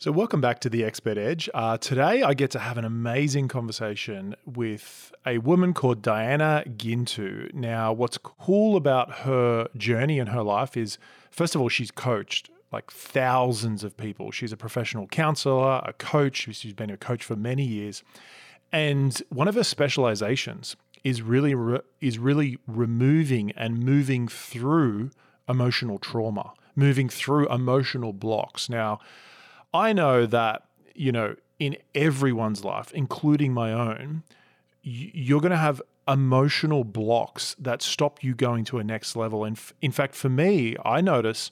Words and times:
So, 0.00 0.12
welcome 0.12 0.40
back 0.40 0.60
to 0.60 0.70
the 0.70 0.84
Expert 0.84 1.18
Edge. 1.18 1.50
Uh, 1.52 1.76
today, 1.76 2.22
I 2.22 2.32
get 2.32 2.52
to 2.52 2.60
have 2.60 2.78
an 2.78 2.84
amazing 2.84 3.48
conversation 3.48 4.36
with 4.46 5.12
a 5.26 5.38
woman 5.38 5.74
called 5.74 6.02
Diana 6.02 6.62
Guintu. 6.76 7.48
Now, 7.52 7.92
what's 7.92 8.16
cool 8.16 8.76
about 8.76 9.10
her 9.10 9.66
journey 9.76 10.20
in 10.20 10.28
her 10.28 10.44
life 10.44 10.76
is, 10.76 10.98
first 11.32 11.56
of 11.56 11.60
all, 11.60 11.68
she's 11.68 11.90
coached 11.90 12.48
like 12.70 12.92
thousands 12.92 13.82
of 13.82 13.96
people. 13.96 14.30
She's 14.30 14.52
a 14.52 14.56
professional 14.56 15.08
counselor, 15.08 15.82
a 15.84 15.92
coach. 15.94 16.48
She's 16.52 16.74
been 16.74 16.90
a 16.90 16.96
coach 16.96 17.24
for 17.24 17.34
many 17.34 17.64
years. 17.64 18.04
And 18.70 19.20
one 19.30 19.48
of 19.48 19.56
her 19.56 19.64
specializations 19.64 20.76
is 21.02 21.22
really 21.22 21.56
re- 21.56 21.80
is 22.00 22.20
really 22.20 22.58
removing 22.68 23.50
and 23.56 23.80
moving 23.80 24.28
through 24.28 25.10
emotional 25.48 25.98
trauma, 25.98 26.52
moving 26.76 27.08
through 27.08 27.48
emotional 27.48 28.12
blocks. 28.12 28.70
Now, 28.70 29.00
I 29.72 29.92
know 29.92 30.26
that, 30.26 30.62
you 30.94 31.12
know, 31.12 31.36
in 31.58 31.76
everyone's 31.94 32.64
life, 32.64 32.92
including 32.92 33.52
my 33.52 33.72
own, 33.72 34.22
you're 34.82 35.40
going 35.40 35.50
to 35.50 35.56
have 35.56 35.82
emotional 36.06 36.84
blocks 36.84 37.54
that 37.58 37.82
stop 37.82 38.22
you 38.22 38.34
going 38.34 38.64
to 38.64 38.78
a 38.78 38.84
next 38.84 39.14
level. 39.14 39.44
And 39.44 39.60
in 39.82 39.92
fact, 39.92 40.14
for 40.14 40.28
me, 40.28 40.76
I 40.84 41.00
notice 41.00 41.50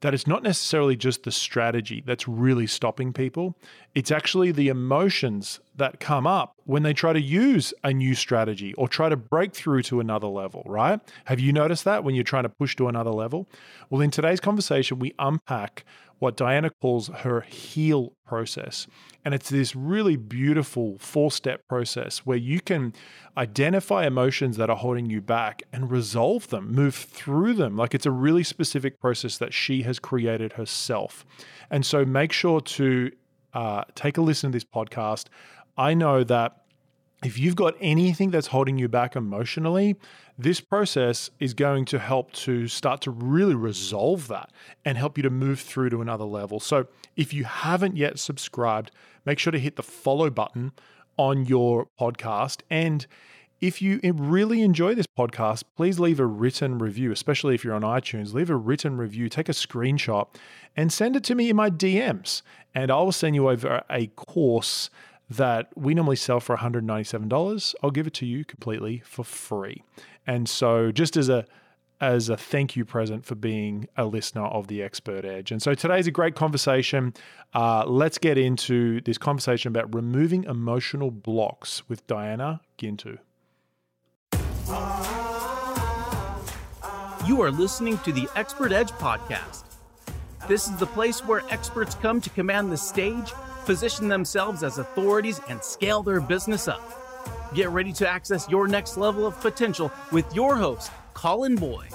that 0.00 0.12
it's 0.12 0.26
not 0.26 0.42
necessarily 0.42 0.96
just 0.96 1.22
the 1.22 1.30
strategy 1.30 2.02
that's 2.04 2.26
really 2.26 2.66
stopping 2.66 3.12
people. 3.12 3.56
It's 3.94 4.10
actually 4.10 4.50
the 4.50 4.66
emotions 4.66 5.60
that 5.76 6.00
come 6.00 6.26
up 6.26 6.56
when 6.64 6.82
they 6.82 6.92
try 6.92 7.12
to 7.12 7.20
use 7.20 7.72
a 7.84 7.92
new 7.92 8.16
strategy 8.16 8.74
or 8.74 8.88
try 8.88 9.08
to 9.08 9.16
break 9.16 9.54
through 9.54 9.82
to 9.84 10.00
another 10.00 10.26
level, 10.26 10.64
right? 10.66 10.98
Have 11.26 11.38
you 11.38 11.52
noticed 11.52 11.84
that 11.84 12.02
when 12.02 12.16
you're 12.16 12.24
trying 12.24 12.42
to 12.42 12.48
push 12.48 12.74
to 12.76 12.88
another 12.88 13.12
level? 13.12 13.48
Well, 13.90 14.00
in 14.00 14.10
today's 14.10 14.40
conversation, 14.40 14.98
we 14.98 15.14
unpack 15.20 15.84
what 16.22 16.36
Diana 16.36 16.70
calls 16.80 17.08
her 17.08 17.40
heal 17.40 18.12
process. 18.24 18.86
And 19.24 19.34
it's 19.34 19.50
this 19.50 19.74
really 19.74 20.14
beautiful 20.14 20.96
four 20.98 21.32
step 21.32 21.66
process 21.68 22.18
where 22.18 22.36
you 22.36 22.60
can 22.60 22.92
identify 23.36 24.06
emotions 24.06 24.56
that 24.56 24.70
are 24.70 24.76
holding 24.76 25.10
you 25.10 25.20
back 25.20 25.64
and 25.72 25.90
resolve 25.90 26.46
them, 26.50 26.70
move 26.70 26.94
through 26.94 27.54
them. 27.54 27.76
Like 27.76 27.92
it's 27.92 28.06
a 28.06 28.12
really 28.12 28.44
specific 28.44 29.00
process 29.00 29.36
that 29.38 29.52
she 29.52 29.82
has 29.82 29.98
created 29.98 30.52
herself. 30.52 31.26
And 31.72 31.84
so 31.84 32.04
make 32.04 32.30
sure 32.30 32.60
to 32.60 33.10
uh, 33.52 33.82
take 33.96 34.16
a 34.16 34.20
listen 34.20 34.52
to 34.52 34.56
this 34.56 34.64
podcast. 34.64 35.26
I 35.76 35.94
know 35.94 36.22
that 36.22 36.62
if 37.24 37.36
you've 37.36 37.56
got 37.56 37.74
anything 37.80 38.30
that's 38.30 38.46
holding 38.46 38.78
you 38.78 38.88
back 38.88 39.16
emotionally, 39.16 39.96
this 40.38 40.60
process 40.60 41.30
is 41.38 41.54
going 41.54 41.84
to 41.86 41.98
help 41.98 42.32
to 42.32 42.66
start 42.66 43.00
to 43.02 43.10
really 43.10 43.54
resolve 43.54 44.28
that 44.28 44.50
and 44.84 44.96
help 44.96 45.16
you 45.18 45.22
to 45.22 45.30
move 45.30 45.60
through 45.60 45.90
to 45.90 46.00
another 46.00 46.24
level. 46.24 46.58
So, 46.60 46.86
if 47.16 47.34
you 47.34 47.44
haven't 47.44 47.96
yet 47.96 48.18
subscribed, 48.18 48.90
make 49.24 49.38
sure 49.38 49.50
to 49.50 49.58
hit 49.58 49.76
the 49.76 49.82
follow 49.82 50.30
button 50.30 50.72
on 51.16 51.44
your 51.44 51.88
podcast. 52.00 52.62
And 52.70 53.06
if 53.60 53.80
you 53.80 54.00
really 54.02 54.62
enjoy 54.62 54.94
this 54.94 55.06
podcast, 55.06 55.62
please 55.76 56.00
leave 56.00 56.18
a 56.18 56.26
written 56.26 56.78
review, 56.78 57.12
especially 57.12 57.54
if 57.54 57.62
you're 57.62 57.74
on 57.74 57.82
iTunes. 57.82 58.34
Leave 58.34 58.50
a 58.50 58.56
written 58.56 58.96
review, 58.96 59.28
take 59.28 59.48
a 59.48 59.52
screenshot, 59.52 60.26
and 60.76 60.92
send 60.92 61.14
it 61.14 61.22
to 61.24 61.36
me 61.36 61.48
in 61.48 61.54
my 61.54 61.70
DMs. 61.70 62.42
And 62.74 62.90
I 62.90 62.96
will 62.96 63.12
send 63.12 63.36
you 63.36 63.48
over 63.48 63.82
a 63.88 64.08
course 64.08 64.90
that 65.30 65.68
we 65.76 65.94
normally 65.94 66.16
sell 66.16 66.40
for 66.40 66.56
$197. 66.56 67.74
I'll 67.82 67.90
give 67.90 68.06
it 68.06 68.14
to 68.14 68.26
you 68.26 68.44
completely 68.44 69.02
for 69.04 69.24
free. 69.24 69.82
And 70.26 70.48
so 70.48 70.92
just 70.92 71.16
as 71.16 71.28
a 71.28 71.44
as 72.00 72.28
a 72.28 72.36
thank 72.36 72.74
you 72.74 72.84
present 72.84 73.24
for 73.24 73.36
being 73.36 73.86
a 73.96 74.04
listener 74.04 74.46
of 74.46 74.66
the 74.66 74.82
Expert 74.82 75.24
Edge. 75.24 75.52
And 75.52 75.62
so 75.62 75.72
today's 75.72 76.08
a 76.08 76.10
great 76.10 76.34
conversation. 76.34 77.14
Uh, 77.54 77.84
let's 77.86 78.18
get 78.18 78.36
into 78.36 79.00
this 79.02 79.18
conversation 79.18 79.68
about 79.68 79.94
removing 79.94 80.42
emotional 80.42 81.12
blocks 81.12 81.88
with 81.88 82.04
Diana 82.08 82.60
Guintu. 82.76 83.18
You 87.24 87.40
are 87.40 87.52
listening 87.52 87.98
to 87.98 88.10
the 88.10 88.28
Expert 88.34 88.72
Edge 88.72 88.90
podcast. 88.90 89.62
This 90.48 90.66
is 90.66 90.74
the 90.78 90.86
place 90.86 91.24
where 91.24 91.42
experts 91.50 91.94
come 91.94 92.20
to 92.20 92.30
command 92.30 92.72
the 92.72 92.76
stage 92.76 93.32
position 93.64 94.08
themselves 94.08 94.62
as 94.62 94.78
authorities, 94.78 95.40
and 95.48 95.62
scale 95.62 96.02
their 96.02 96.20
business 96.20 96.68
up. 96.68 97.01
Get 97.54 97.68
ready 97.68 97.92
to 97.94 98.08
access 98.08 98.48
your 98.48 98.66
next 98.66 98.96
level 98.96 99.26
of 99.26 99.38
potential 99.40 99.92
with 100.10 100.34
your 100.34 100.56
host, 100.56 100.90
Colin 101.12 101.54
Boyd. 101.54 101.90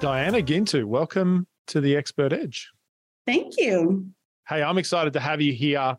Diana 0.00 0.40
Guintu, 0.40 0.86
welcome 0.86 1.48
to 1.66 1.80
the 1.80 1.96
Expert 1.96 2.32
Edge. 2.32 2.70
Thank 3.26 3.54
you. 3.58 4.10
Hey, 4.48 4.62
I'm 4.62 4.78
excited 4.78 5.12
to 5.14 5.20
have 5.20 5.40
you 5.40 5.52
here 5.52 5.96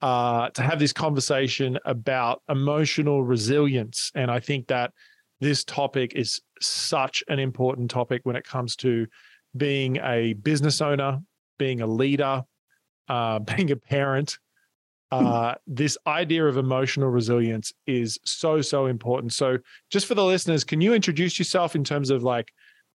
uh, 0.00 0.48
to 0.50 0.62
have 0.62 0.78
this 0.78 0.92
conversation 0.92 1.78
about 1.84 2.42
emotional 2.48 3.22
resilience. 3.22 4.10
And 4.14 4.30
I 4.30 4.40
think 4.40 4.68
that 4.68 4.92
this 5.40 5.64
topic 5.64 6.14
is 6.14 6.40
such 6.60 7.22
an 7.28 7.38
important 7.38 7.90
topic 7.90 8.22
when 8.24 8.36
it 8.36 8.44
comes 8.44 8.74
to 8.76 9.06
being 9.54 9.98
a 9.98 10.32
business 10.32 10.80
owner, 10.80 11.20
being 11.58 11.82
a 11.82 11.86
leader, 11.86 12.42
uh, 13.08 13.38
being 13.56 13.70
a 13.70 13.76
parent. 13.76 14.38
Uh, 15.12 15.54
this 15.66 15.98
idea 16.06 16.46
of 16.46 16.56
emotional 16.56 17.10
resilience 17.10 17.70
is 17.86 18.18
so, 18.24 18.62
so 18.62 18.86
important. 18.86 19.32
So, 19.32 19.58
just 19.90 20.06
for 20.06 20.14
the 20.14 20.24
listeners, 20.24 20.64
can 20.64 20.80
you 20.80 20.94
introduce 20.94 21.38
yourself 21.38 21.76
in 21.76 21.84
terms 21.84 22.08
of 22.08 22.22
like 22.22 22.48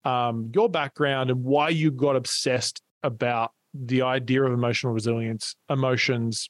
um, 0.04 0.50
your 0.54 0.70
background 0.70 1.30
and 1.30 1.44
why 1.44 1.68
you 1.68 1.90
got 1.90 2.16
obsessed 2.16 2.80
about 3.02 3.50
the 3.74 4.00
idea 4.00 4.42
of 4.42 4.52
emotional 4.52 4.94
resilience, 4.94 5.56
emotions, 5.68 6.48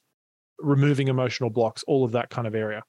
removing 0.59 1.09
emotional 1.09 1.49
blocks, 1.49 1.83
all 1.85 2.05
of 2.05 2.13
that 2.13 2.29
kind 2.29 2.47
of 2.47 2.55
area? 2.55 2.83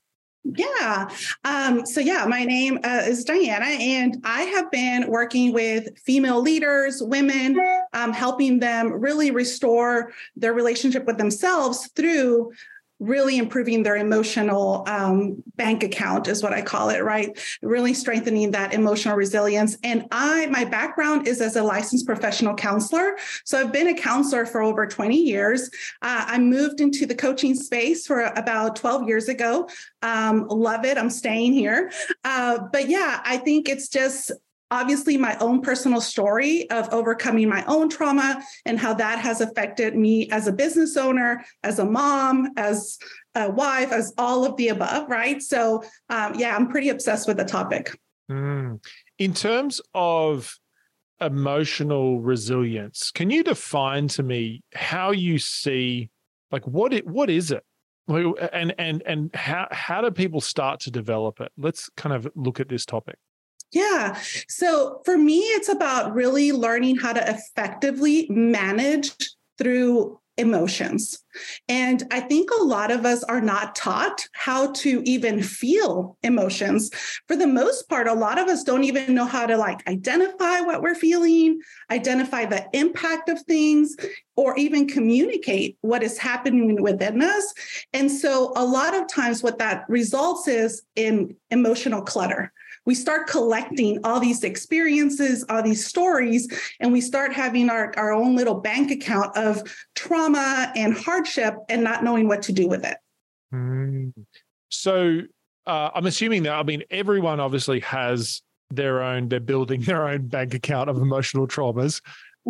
Yeah. 0.45 1.11
Um, 1.45 1.85
so, 1.85 2.01
yeah, 2.01 2.25
my 2.27 2.45
name 2.45 2.79
uh, 2.85 3.03
is 3.05 3.25
Diana, 3.25 3.67
and 3.67 4.17
I 4.25 4.43
have 4.43 4.71
been 4.71 5.09
working 5.09 5.53
with 5.53 5.99
female 5.99 6.41
leaders, 6.41 7.03
women, 7.03 7.59
um, 7.93 8.13
helping 8.13 8.59
them 8.61 8.93
really 8.93 9.31
restore 9.31 10.13
their 10.37 10.55
relationship 10.55 11.05
with 11.05 11.19
themselves 11.19 11.91
through 11.95 12.53
really 13.01 13.39
improving 13.39 13.83
their 13.83 13.97
emotional 13.97 14.85
um, 14.89 15.43
bank 15.57 15.83
account 15.83 16.27
is 16.29 16.43
what 16.43 16.53
i 16.53 16.63
call 16.63 16.91
it 16.91 17.03
right? 17.05 17.39
Really 17.63 17.95
strengthening 17.95 18.51
that 18.53 18.75
emotional 18.75 19.17
resilience. 19.17 19.77
And 19.83 20.07
i 20.11 20.47
my 20.47 20.65
background 20.65 21.29
is 21.29 21.41
as 21.41 21.57
a 21.57 21.63
licensed 21.63 22.07
professional 22.07 22.55
counselor. 22.55 23.17
So 23.45 23.59
i've 23.59 23.73
been 23.73 23.89
a 23.89 23.95
counselor 23.95 24.47
for 24.47 24.63
over 24.63 24.87
20 24.87 25.17
years. 25.17 25.71
Uh, 26.03 26.25
i 26.27 26.39
moved 26.39 26.81
into 26.81 27.07
the 27.07 27.15
coaching 27.15 27.55
space 27.55 28.07
for 28.07 28.23
about 28.23 28.77
12 28.77 29.09
years 29.09 29.29
ago. 29.29 29.69
Um, 30.03 30.47
love 30.49 30.85
it. 30.85 30.99
I'm 30.99 31.11
staying 31.11 31.53
here. 31.53 31.91
Uh, 32.25 32.59
but 32.73 32.89
yeah 32.89 33.21
i 33.25 33.37
think 33.37 33.69
it's 33.69 33.89
just 33.89 34.33
obviously 34.71 35.17
my 35.17 35.37
own 35.39 35.63
personal 35.63 36.01
story 36.01 36.69
of 36.71 36.89
overcoming 36.93 37.49
my 37.49 37.65
own 37.67 37.89
trauma 37.89 38.43
and 38.65 38.79
how 38.79 38.95
that 38.95 39.19
has 39.19 39.41
affected 39.41 39.97
me 39.97 40.29
as 40.31 40.47
a 40.47 40.53
business 40.53 40.97
owner, 40.97 41.45
as 41.63 41.79
a 41.79 41.85
mom, 41.85 42.51
as 42.57 42.99
a 43.35 43.51
wife, 43.51 43.93
as 43.93 44.13
all 44.19 44.45
of 44.45 44.57
the 44.57 44.69
above, 44.69 45.09
right? 45.09 45.43
So, 45.43 45.83
um, 46.11 46.35
yeah, 46.35 46.55
I'm 46.55 46.69
pretty 46.69 46.89
obsessed 46.89 47.27
with 47.27 47.37
the 47.37 47.45
topic. 47.45 47.99
Mm. 48.31 48.85
In 49.19 49.35
terms 49.35 49.81
of 49.95 50.59
emotional 51.21 52.21
resilience, 52.21 53.11
can 53.11 53.31
you 53.31 53.43
define 53.43 54.09
to 54.09 54.23
me 54.23 54.63
how 54.75 55.11
you 55.11 55.39
see, 55.39 56.11
like, 56.53 56.67
what 56.67 56.93
it, 56.93 57.07
what 57.07 57.31
is 57.31 57.51
it? 57.51 57.65
and 58.09 58.75
and 58.79 59.03
and 59.05 59.35
how 59.35 59.69
how 59.71 60.01
do 60.01 60.11
people 60.11 60.41
start 60.41 60.81
to 60.81 60.91
develop 60.91 61.43
it? 61.43 61.53
Let's 61.59 61.91
kind 61.91 62.15
of 62.15 62.27
look 62.35 62.59
at 62.59 62.71
this 62.71 62.87
topic. 62.87 63.17
Yeah. 63.73 64.19
So 64.49 65.03
for 65.05 65.19
me, 65.19 65.41
it's 65.41 65.69
about 65.69 66.15
really 66.15 66.53
learning 66.53 66.97
how 66.97 67.13
to 67.13 67.31
effectively 67.31 68.27
manage 68.31 69.13
through 69.59 70.19
emotions. 70.39 71.19
And 71.69 72.05
I 72.11 72.21
think 72.21 72.49
a 72.51 72.63
lot 72.63 72.91
of 72.91 73.05
us 73.05 73.25
are 73.25 73.41
not 73.41 73.75
taught 73.75 74.27
how 74.33 74.73
to 74.75 75.03
even 75.05 75.43
feel 75.43 76.17
emotions. 76.23 76.91
For 77.27 77.37
the 77.37 77.47
most 77.47 77.89
part, 77.89 78.07
a 78.07 78.15
lot 78.15 78.39
of 78.39 78.49
us 78.49 78.63
don't 78.63 78.85
even 78.85 79.15
know 79.15 79.25
how 79.25 79.47
to 79.47 79.57
like 79.57 79.87
identify 79.89 80.61
what 80.61 80.81
we're 80.81 80.95
feeling, 80.95 81.61
identify 81.91 82.45
the 82.45 82.67
impact 82.73 83.29
of 83.29 83.43
things, 83.43 83.97
or 84.37 84.57
even 84.57 84.87
communicate 84.87 85.77
what 85.81 86.05
is 86.05 86.19
happening 86.19 86.81
within 86.81 87.21
us. 87.21 87.53
And 87.93 88.11
so 88.11 88.53
a 88.55 88.65
lot 88.65 88.95
of 88.95 89.09
times 89.09 89.43
what 89.43 89.59
that 89.59 89.85
results 89.89 90.47
is 90.47 90.83
in 90.95 91.37
emotional 91.51 92.03
clutter 92.03 92.53
we 92.87 92.95
start 92.95 93.27
collecting 93.27 93.99
all 94.05 94.21
these 94.21 94.45
experiences, 94.45 95.45
all 95.49 95.63
these 95.63 95.87
stories, 95.87 96.49
and 96.81 96.93
we 96.93 97.01
start 97.01 97.33
having 97.33 97.71
our, 97.71 97.93
our 97.97 98.13
own 98.13 98.37
little 98.37 98.55
bank 98.55 98.91
account 98.91 99.37
of 99.37 99.63
trauma 99.95 100.73
and 100.75 100.97
hardship 100.97 101.55
and 101.69 101.83
not 101.83 102.05
knowing 102.05 102.29
what 102.29 102.43
to 102.43 102.53
do 102.53 102.69
with 102.69 102.85
it. 102.85 102.97
Mm. 103.53 104.13
So 104.71 105.21
uh, 105.67 105.91
I'm 105.95 106.07
assuming 106.07 106.45
that, 106.45 106.55
I 106.55 106.63
mean, 106.63 106.83
everyone 106.91 107.41
obviously 107.41 107.81
has 107.81 108.43
their 108.71 109.03
own, 109.03 109.29
they're 109.29 109.41
building 109.41 109.81
their 109.83 110.09
own 110.09 110.27
bank 110.29 110.55
account 110.55 110.91
of 110.91 110.97
emotional 110.99 111.47
traumas. 111.47 112.01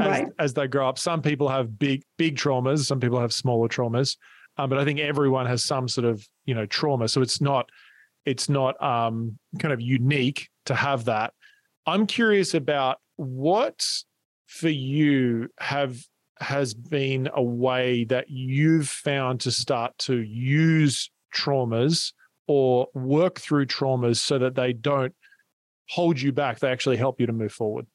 as, 0.00 0.28
as 0.38 0.54
they 0.54 0.68
grow 0.68 0.88
up. 0.88 0.98
Some 0.98 1.22
people 1.22 1.48
have 1.48 1.78
big, 1.78 2.04
big 2.16 2.36
traumas. 2.36 2.84
Some 2.84 3.00
people 3.00 3.20
have 3.20 3.32
smaller 3.32 3.68
traumas. 3.68 4.16
Um, 4.56 4.70
but 4.70 4.78
I 4.78 4.84
think 4.84 5.00
everyone 5.00 5.46
has 5.46 5.64
some 5.64 5.88
sort 5.88 6.04
of, 6.04 6.26
you 6.44 6.54
know, 6.54 6.66
trauma. 6.66 7.08
So 7.08 7.22
it's 7.22 7.40
not, 7.40 7.68
it's 8.28 8.50
not 8.50 8.80
um, 8.82 9.38
kind 9.58 9.72
of 9.72 9.80
unique 9.80 10.50
to 10.66 10.74
have 10.74 11.06
that. 11.06 11.32
I'm 11.86 12.06
curious 12.06 12.52
about 12.52 12.98
what 13.16 13.86
for 14.46 14.68
you 14.68 15.48
have 15.58 15.98
has 16.40 16.74
been 16.74 17.30
a 17.32 17.42
way 17.42 18.04
that 18.04 18.28
you've 18.28 18.88
found 18.88 19.40
to 19.40 19.50
start 19.50 19.96
to 19.98 20.18
use 20.18 21.10
traumas 21.34 22.12
or 22.46 22.88
work 22.94 23.40
through 23.40 23.66
traumas 23.66 24.18
so 24.18 24.38
that 24.38 24.54
they 24.54 24.72
don't 24.72 25.14
hold 25.88 26.20
you 26.20 26.32
back 26.32 26.58
they 26.58 26.70
actually 26.70 26.96
help 26.96 27.18
you 27.18 27.26
to 27.26 27.32
move 27.32 27.52
forward 27.52 27.86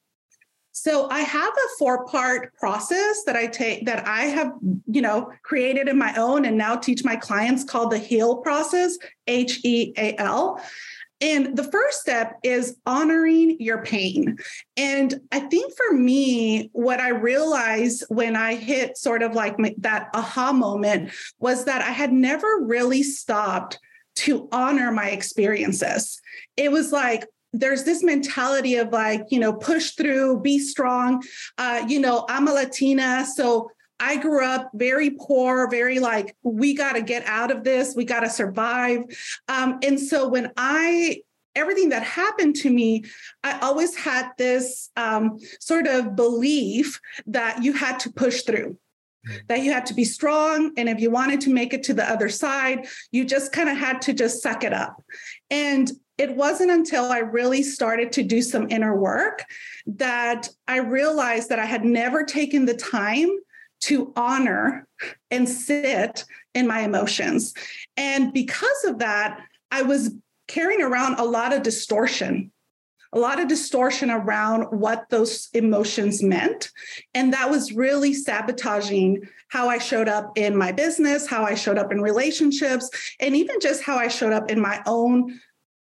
so 0.76 1.08
I 1.08 1.20
have 1.20 1.52
a 1.52 1.68
four 1.78 2.04
part 2.06 2.52
process 2.56 3.22
that 3.26 3.36
I 3.36 3.46
take 3.46 3.86
that 3.86 4.08
I 4.08 4.22
have, 4.22 4.52
you 4.86 5.02
know, 5.02 5.30
created 5.44 5.86
in 5.86 5.96
my 5.96 6.12
own 6.16 6.44
and 6.44 6.58
now 6.58 6.74
teach 6.74 7.04
my 7.04 7.14
clients 7.14 7.62
called 7.62 7.92
the 7.92 7.98
HEAL 7.98 8.38
process, 8.38 8.98
H 9.28 9.60
E 9.64 9.94
A 9.96 10.16
L. 10.18 10.60
And 11.20 11.56
the 11.56 11.62
first 11.62 12.00
step 12.00 12.34
is 12.42 12.76
honoring 12.86 13.56
your 13.60 13.84
pain. 13.84 14.36
And 14.76 15.20
I 15.30 15.40
think 15.40 15.72
for 15.76 15.94
me, 15.94 16.70
what 16.72 16.98
I 16.98 17.10
realized 17.10 18.04
when 18.08 18.34
I 18.34 18.56
hit 18.56 18.98
sort 18.98 19.22
of 19.22 19.32
like 19.32 19.54
that 19.78 20.08
aha 20.12 20.52
moment 20.52 21.12
was 21.38 21.66
that 21.66 21.82
I 21.82 21.92
had 21.92 22.12
never 22.12 22.48
really 22.62 23.04
stopped 23.04 23.78
to 24.16 24.48
honor 24.50 24.90
my 24.90 25.10
experiences. 25.10 26.20
It 26.56 26.72
was 26.72 26.90
like, 26.90 27.26
there's 27.54 27.84
this 27.84 28.02
mentality 28.02 28.76
of 28.76 28.92
like, 28.92 29.22
you 29.30 29.38
know, 29.38 29.52
push 29.52 29.92
through, 29.92 30.40
be 30.40 30.58
strong. 30.58 31.22
Uh, 31.56 31.84
you 31.88 32.00
know, 32.00 32.26
I'm 32.28 32.48
a 32.48 32.52
Latina, 32.52 33.24
so 33.24 33.70
I 34.00 34.16
grew 34.16 34.44
up 34.44 34.70
very 34.74 35.10
poor, 35.10 35.70
very 35.70 36.00
like, 36.00 36.36
we 36.42 36.74
got 36.74 36.94
to 36.94 37.02
get 37.02 37.24
out 37.26 37.50
of 37.50 37.62
this, 37.62 37.94
we 37.96 38.04
got 38.04 38.20
to 38.20 38.28
survive. 38.28 39.04
Um, 39.48 39.78
and 39.82 39.98
so 39.98 40.28
when 40.28 40.50
I, 40.56 41.22
everything 41.54 41.90
that 41.90 42.02
happened 42.02 42.56
to 42.56 42.70
me, 42.70 43.04
I 43.44 43.60
always 43.60 43.94
had 43.94 44.30
this 44.36 44.90
um, 44.96 45.38
sort 45.60 45.86
of 45.86 46.16
belief 46.16 47.00
that 47.28 47.62
you 47.62 47.72
had 47.72 48.00
to 48.00 48.12
push 48.12 48.42
through 48.42 48.76
that 49.48 49.62
you 49.62 49.72
had 49.72 49.86
to 49.86 49.94
be 49.94 50.04
strong. 50.04 50.72
And 50.76 50.86
if 50.86 51.00
you 51.00 51.10
wanted 51.10 51.40
to 51.42 51.50
make 51.50 51.72
it 51.72 51.82
to 51.84 51.94
the 51.94 52.04
other 52.04 52.28
side, 52.28 52.86
you 53.10 53.24
just 53.24 53.52
kind 53.52 53.70
of 53.70 53.78
had 53.78 54.02
to 54.02 54.12
just 54.12 54.42
suck 54.42 54.64
it 54.64 54.74
up. 54.74 55.02
And 55.50 55.90
it 56.18 56.36
wasn't 56.36 56.70
until 56.70 57.04
I 57.06 57.18
really 57.18 57.62
started 57.62 58.12
to 58.12 58.22
do 58.22 58.42
some 58.42 58.70
inner 58.70 58.96
work 58.96 59.44
that 59.86 60.48
I 60.68 60.78
realized 60.78 61.48
that 61.48 61.58
I 61.58 61.66
had 61.66 61.84
never 61.84 62.24
taken 62.24 62.66
the 62.66 62.76
time 62.76 63.30
to 63.82 64.12
honor 64.16 64.86
and 65.30 65.48
sit 65.48 66.24
in 66.54 66.66
my 66.66 66.80
emotions. 66.80 67.52
And 67.96 68.32
because 68.32 68.84
of 68.84 69.00
that, 69.00 69.40
I 69.70 69.82
was 69.82 70.14
carrying 70.46 70.82
around 70.82 71.18
a 71.18 71.24
lot 71.24 71.52
of 71.52 71.62
distortion 71.62 72.52
a 73.14 73.18
lot 73.18 73.38
of 73.38 73.46
distortion 73.46 74.10
around 74.10 74.64
what 74.64 75.08
those 75.08 75.48
emotions 75.54 76.20
meant. 76.20 76.70
And 77.14 77.32
that 77.32 77.48
was 77.48 77.72
really 77.72 78.12
sabotaging 78.12 79.22
how 79.48 79.68
I 79.68 79.78
showed 79.78 80.08
up 80.08 80.36
in 80.36 80.56
my 80.56 80.72
business, 80.72 81.26
how 81.26 81.44
I 81.44 81.54
showed 81.54 81.78
up 81.78 81.92
in 81.92 82.02
relationships, 82.02 82.90
and 83.20 83.36
even 83.36 83.60
just 83.60 83.84
how 83.84 83.96
I 83.96 84.08
showed 84.08 84.32
up 84.32 84.50
in 84.50 84.60
my 84.60 84.82
own 84.84 85.40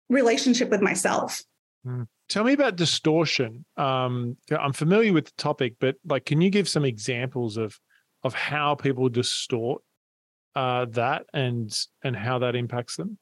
relationship 0.09 0.69
with 0.71 0.81
myself. 0.81 1.43
Mm. 1.87 2.07
Tell 2.29 2.45
me 2.45 2.53
about 2.53 2.77
distortion. 2.77 3.65
Um, 3.77 4.37
I'm 4.51 4.73
familiar 4.73 5.13
with 5.13 5.27
the 5.27 5.33
topic, 5.39 5.77
but 5.81 5.97
like, 6.05 6.27
can 6.27 6.41
you 6.41 6.51
give 6.51 6.69
some 6.69 6.85
examples 6.85 7.57
of 7.57 7.79
of 8.25 8.35
how 8.35 8.75
people 8.75 9.09
distort 9.09 9.83
uh, 10.55 10.87
that 10.91 11.25
and 11.33 11.75
and 12.05 12.15
how 12.15 12.41
that 12.41 12.55
impacts 12.55 12.97
them? 12.97 13.19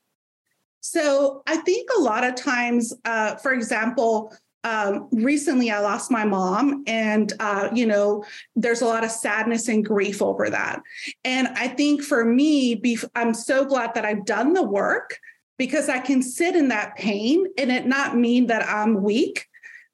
So 0.80 1.42
I 1.46 1.56
think 1.58 1.90
a 1.96 2.00
lot 2.00 2.24
of 2.24 2.34
times, 2.34 2.94
uh, 3.04 3.36
for 3.36 3.52
example, 3.52 4.32
um, 4.64 5.08
recently 5.12 5.70
I 5.70 5.78
lost 5.78 6.10
my 6.10 6.24
mom, 6.24 6.82
and 6.88 7.32
uh, 7.38 7.68
you 7.72 7.86
know, 7.86 8.24
there's 8.56 8.82
a 8.82 8.86
lot 8.86 9.04
of 9.04 9.10
sadness 9.10 9.68
and 9.68 9.84
grief 9.84 10.20
over 10.20 10.50
that. 10.50 10.82
And 11.24 11.48
I 11.48 11.68
think 11.68 12.02
for 12.02 12.24
me, 12.24 12.82
I'm 13.14 13.34
so 13.34 13.64
glad 13.64 13.94
that 13.94 14.04
I've 14.04 14.24
done 14.24 14.52
the 14.52 14.64
work 14.64 15.18
because 15.58 15.88
I 15.88 15.98
can 15.98 16.22
sit 16.22 16.56
in 16.56 16.68
that 16.68 16.96
pain 16.96 17.46
and 17.58 17.70
it 17.70 17.86
not 17.86 18.16
mean 18.16 18.46
that 18.46 18.66
I'm 18.68 19.02
weak, 19.02 19.46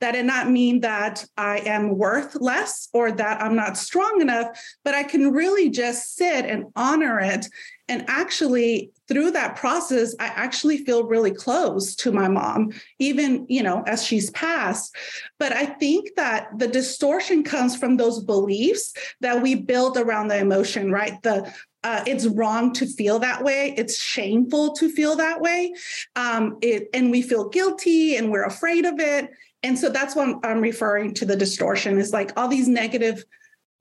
that 0.02 0.16
it 0.16 0.24
not 0.24 0.50
mean 0.50 0.80
that 0.80 1.24
I 1.36 1.58
am 1.58 1.96
worth 1.96 2.34
less 2.34 2.88
or 2.92 3.12
that 3.12 3.40
I'm 3.40 3.54
not 3.54 3.76
strong 3.76 4.20
enough, 4.20 4.48
but 4.84 4.94
I 4.94 5.04
can 5.04 5.30
really 5.30 5.70
just 5.70 6.16
sit 6.16 6.44
and 6.44 6.66
honor 6.74 7.20
it. 7.20 7.46
And 7.88 8.04
actually, 8.08 8.90
through 9.06 9.30
that 9.32 9.54
process, 9.54 10.14
I 10.18 10.26
actually 10.26 10.78
feel 10.78 11.04
really 11.04 11.30
close 11.30 11.94
to 11.96 12.10
my 12.10 12.26
mom, 12.26 12.72
even, 12.98 13.46
you 13.48 13.62
know, 13.62 13.84
as 13.86 14.02
she's 14.02 14.30
passed. 14.30 14.96
But 15.38 15.52
I 15.52 15.66
think 15.66 16.08
that 16.16 16.48
the 16.58 16.68
distortion 16.68 17.44
comes 17.44 17.76
from 17.76 17.96
those 17.96 18.24
beliefs 18.24 18.94
that 19.20 19.40
we 19.40 19.54
build 19.54 19.96
around 19.98 20.28
the 20.28 20.38
emotion, 20.38 20.90
right? 20.90 21.22
The 21.22 21.52
uh, 21.84 22.02
it's 22.06 22.26
wrong 22.26 22.72
to 22.74 22.86
feel 22.86 23.18
that 23.18 23.42
way. 23.42 23.74
It's 23.76 23.98
shameful 23.98 24.72
to 24.74 24.88
feel 24.88 25.16
that 25.16 25.40
way. 25.40 25.74
Um, 26.16 26.58
it, 26.62 26.88
and 26.94 27.10
we 27.10 27.22
feel 27.22 27.48
guilty 27.48 28.16
and 28.16 28.30
we're 28.30 28.44
afraid 28.44 28.84
of 28.84 29.00
it. 29.00 29.30
And 29.62 29.78
so 29.78 29.88
that's 29.90 30.14
what 30.14 30.44
I'm 30.44 30.60
referring 30.60 31.14
to 31.14 31.24
the 31.24 31.36
distortion 31.36 31.98
is 31.98 32.12
like 32.12 32.32
all 32.36 32.48
these 32.48 32.68
negative 32.68 33.24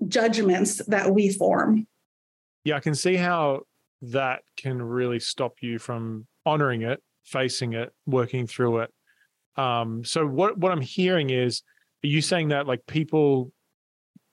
judgments 0.08 0.78
that 0.88 1.12
we 1.12 1.30
form. 1.30 1.88
Yeah, 2.64 2.78
I 2.78 2.80
can 2.80 2.96
see 2.96 3.16
how 3.16 3.62
that 4.04 4.42
can 4.58 4.82
really 4.82 5.20
stop 5.20 5.56
you 5.62 5.80
from 5.80 6.28
honoring 6.46 6.84
it, 6.84 7.02
facing 7.24 7.74
it, 7.74 7.92
working 8.06 8.48
through 8.48 8.80
it. 8.80 8.94
Um, 9.58 10.04
so 10.04 10.26
what 10.26 10.58
what 10.58 10.72
I'm 10.72 10.82
hearing 10.82 11.30
is 11.30 11.62
are 12.04 12.08
you 12.08 12.22
saying 12.22 12.50
that 12.50 12.68
like 12.68 12.86
people 12.88 13.52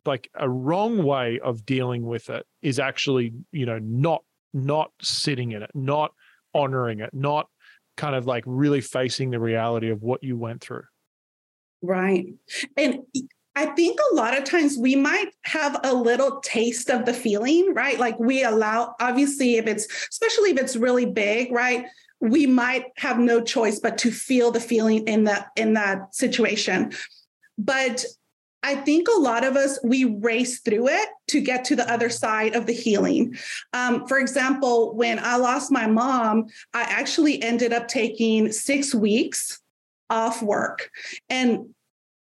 like 0.08 0.28
a 0.34 0.48
wrong 0.48 1.04
way 1.04 1.38
of 1.38 1.64
dealing 1.64 2.04
with 2.04 2.28
it 2.30 2.44
is 2.62 2.80
actually, 2.80 3.32
you 3.52 3.66
know, 3.66 3.78
not 3.78 4.22
not 4.52 4.90
sitting 5.00 5.52
in 5.52 5.62
it, 5.62 5.70
not 5.74 6.12
honoring 6.54 7.00
it, 7.00 7.10
not 7.12 7.46
kind 7.96 8.16
of 8.16 8.26
like 8.26 8.44
really 8.46 8.80
facing 8.80 9.30
the 9.30 9.38
reality 9.38 9.90
of 9.90 10.02
what 10.02 10.24
you 10.24 10.36
went 10.36 10.60
through. 10.60 10.84
Right. 11.82 12.26
And 12.76 13.00
I 13.54 13.66
think 13.66 13.98
a 14.12 14.14
lot 14.14 14.36
of 14.36 14.44
times 14.44 14.78
we 14.78 14.94
might 14.94 15.30
have 15.42 15.80
a 15.82 15.92
little 15.92 16.40
taste 16.40 16.90
of 16.90 17.04
the 17.04 17.12
feeling, 17.12 17.74
right? 17.74 17.98
Like 17.98 18.18
we 18.18 18.44
allow, 18.44 18.94
obviously, 19.00 19.56
if 19.56 19.66
it's, 19.66 19.86
especially 20.10 20.50
if 20.50 20.58
it's 20.58 20.76
really 20.76 21.06
big, 21.06 21.52
right? 21.52 21.84
We 22.20 22.46
might 22.46 22.84
have 22.96 23.18
no 23.18 23.40
choice 23.40 23.80
but 23.80 23.98
to 23.98 24.10
feel 24.10 24.50
the 24.50 24.60
feeling 24.60 25.06
in 25.06 25.24
that 25.24 25.48
in 25.56 25.74
that 25.74 26.14
situation. 26.14 26.92
But 27.56 28.04
I 28.62 28.74
think 28.74 29.08
a 29.08 29.20
lot 29.20 29.44
of 29.44 29.56
us, 29.56 29.78
we 29.84 30.04
race 30.04 30.60
through 30.60 30.88
it 30.88 31.08
to 31.28 31.40
get 31.40 31.64
to 31.66 31.76
the 31.76 31.90
other 31.90 32.10
side 32.10 32.54
of 32.54 32.66
the 32.66 32.72
healing. 32.72 33.36
Um, 33.72 34.06
for 34.06 34.18
example, 34.18 34.94
when 34.96 35.18
I 35.18 35.36
lost 35.36 35.70
my 35.70 35.86
mom, 35.86 36.46
I 36.74 36.82
actually 36.82 37.40
ended 37.42 37.72
up 37.72 37.88
taking 37.88 38.50
six 38.50 38.94
weeks 38.94 39.60
off 40.10 40.42
work. 40.42 40.90
And 41.28 41.74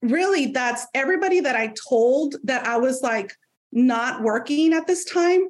really, 0.01 0.47
that's 0.47 0.87
everybody 0.95 1.41
that 1.41 1.57
I 1.57 1.75
told 1.89 2.37
that 2.45 2.67
I 2.67 2.77
was 2.77 3.03
like 3.03 3.33
not 3.73 4.23
working 4.23 4.75
at 4.75 4.87
this 4.87 5.05
time, 5.05 5.41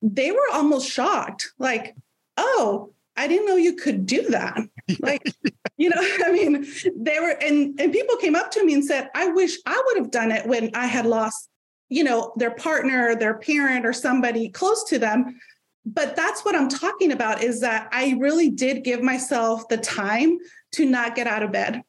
they 0.00 0.32
were 0.32 0.48
almost 0.52 0.90
shocked. 0.90 1.52
Like, 1.58 1.94
oh, 2.36 2.92
I 3.16 3.28
didn't 3.28 3.46
know 3.46 3.56
you 3.56 3.76
could 3.76 4.06
do 4.06 4.22
that. 4.30 4.58
Like, 5.00 5.22
you 5.76 5.90
know, 5.90 6.00
I 6.24 6.32
mean, 6.32 6.66
they 6.96 7.18
were, 7.20 7.36
and 7.40 7.78
and 7.80 7.92
people 7.92 8.16
came 8.16 8.34
up 8.34 8.50
to 8.52 8.64
me 8.64 8.74
and 8.74 8.84
said, 8.84 9.10
I 9.14 9.28
wish 9.28 9.56
I 9.66 9.82
would 9.86 9.96
have 9.98 10.10
done 10.10 10.30
it 10.30 10.46
when 10.46 10.70
I 10.74 10.86
had 10.86 11.06
lost, 11.06 11.48
you 11.88 12.04
know, 12.04 12.32
their 12.36 12.52
partner, 12.52 13.14
their 13.14 13.34
parent, 13.34 13.86
or 13.86 13.92
somebody 13.92 14.48
close 14.48 14.84
to 14.84 14.98
them. 14.98 15.38
But 15.84 16.14
that's 16.14 16.44
what 16.44 16.54
I'm 16.54 16.68
talking 16.68 17.10
about 17.10 17.42
is 17.42 17.60
that 17.60 17.88
I 17.92 18.16
really 18.18 18.50
did 18.50 18.84
give 18.84 19.02
myself 19.02 19.68
the 19.68 19.78
time 19.78 20.38
to 20.72 20.86
not 20.86 21.16
get 21.16 21.26
out 21.26 21.42
of 21.42 21.50
bed, 21.50 21.82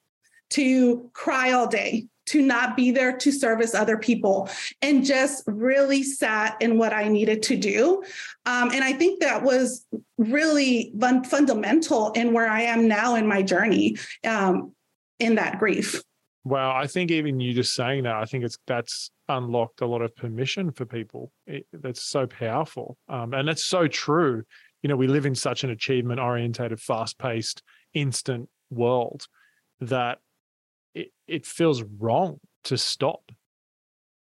to 0.52 1.10
cry 1.14 1.52
all 1.52 1.68
day, 1.68 2.08
to 2.25 2.42
not 2.42 2.75
be 2.75 2.92
there 2.92 3.18
to 3.18 3.32
service 3.32 3.75
other 3.75 3.98
people, 3.98 4.50
and 4.82 5.06
just 5.06 5.44
really 5.48 6.03
sat 6.03 6.56
in 6.62 6.77
what 6.77 6.94
I 6.94 7.08
needed 7.08 7.44
to 7.44 7.58
do. 7.58 8.03
Um, 8.46 8.72
and 8.72 8.84
I 8.84 8.94
think 8.94 9.20
that 9.20 9.44
was 9.44 9.86
really 10.18 10.94
fun- 11.00 11.24
fundamental 11.24 12.12
in 12.12 12.34
where 12.34 12.50
I 12.50 12.62
am 12.62 12.88
now 12.88 13.15
in 13.15 13.27
my 13.27 13.42
journey 13.42 13.98
um, 14.25 14.74
in 15.20 15.36
that 15.36 15.60
grief. 15.60 16.01
Well, 16.46 16.72
I 16.72 16.88
think 16.88 17.10
even 17.12 17.39
you 17.39 17.53
just 17.53 17.74
saying 17.74 18.03
that, 18.03 18.15
I 18.15 18.25
think 18.25 18.44
it's 18.44 18.58
that's 18.68 19.10
unlocked 19.30 19.82
a 19.82 19.86
lot 19.86 20.01
of 20.01 20.15
permission 20.15 20.72
for 20.72 20.86
people. 20.86 21.32
It, 21.48 21.65
that's 21.72 22.03
so 22.03 22.27
powerful, 22.27 22.98
um, 23.08 23.34
and 23.34 23.48
that's 23.48 23.63
so 23.63 23.88
true. 23.88 24.44
You 24.82 24.89
know, 24.89 24.98
we 24.98 25.08
live 25.08 25.25
in 25.25 25.36
such 25.36 25.63
an 25.63 25.70
achievement 25.70 26.20
orientated, 26.20 26.82
fast 26.82 27.18
paced, 27.18 27.63
instant 27.94 28.50
world 28.70 29.25
that 29.80 30.20
it, 30.94 31.12
it 31.28 31.46
feels 31.46 31.84
wrong 31.84 32.40
to 32.66 32.78
stop. 32.78 33.32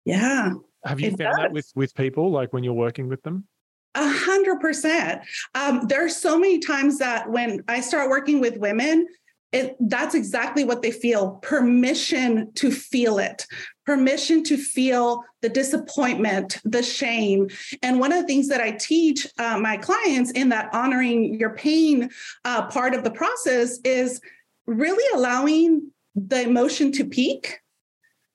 Yeah. 0.04 0.54
Have 0.84 1.00
you 1.00 1.10
found 1.10 1.18
does. 1.18 1.36
that 1.36 1.52
with 1.52 1.70
with 1.74 1.94
people, 1.94 2.30
like 2.30 2.52
when 2.52 2.64
you're 2.64 2.72
working 2.72 3.08
with 3.08 3.22
them? 3.22 3.46
A 3.94 4.08
hundred 4.08 4.60
percent. 4.60 5.22
Um, 5.54 5.86
there 5.88 6.04
are 6.04 6.08
so 6.08 6.38
many 6.38 6.60
times 6.60 6.98
that 6.98 7.30
when 7.30 7.64
I 7.68 7.80
start 7.80 8.10
working 8.10 8.40
with 8.40 8.56
women, 8.58 9.06
it, 9.52 9.76
that's 9.80 10.14
exactly 10.14 10.64
what 10.64 10.82
they 10.82 10.90
feel 10.90 11.32
permission 11.42 12.52
to 12.54 12.70
feel 12.70 13.18
it 13.18 13.46
permission 13.86 14.42
to 14.44 14.58
feel 14.58 15.24
the 15.40 15.48
disappointment 15.48 16.58
the 16.64 16.82
shame 16.82 17.48
and 17.82 17.98
one 17.98 18.12
of 18.12 18.20
the 18.20 18.26
things 18.26 18.48
that 18.48 18.60
i 18.60 18.72
teach 18.72 19.26
uh, 19.38 19.58
my 19.58 19.78
clients 19.78 20.30
in 20.32 20.50
that 20.50 20.68
honoring 20.74 21.40
your 21.40 21.54
pain 21.54 22.10
uh, 22.44 22.66
part 22.66 22.92
of 22.92 23.04
the 23.04 23.10
process 23.10 23.78
is 23.84 24.20
really 24.66 25.04
allowing 25.14 25.90
the 26.26 26.42
emotion 26.42 26.92
to 26.92 27.04
peak 27.04 27.60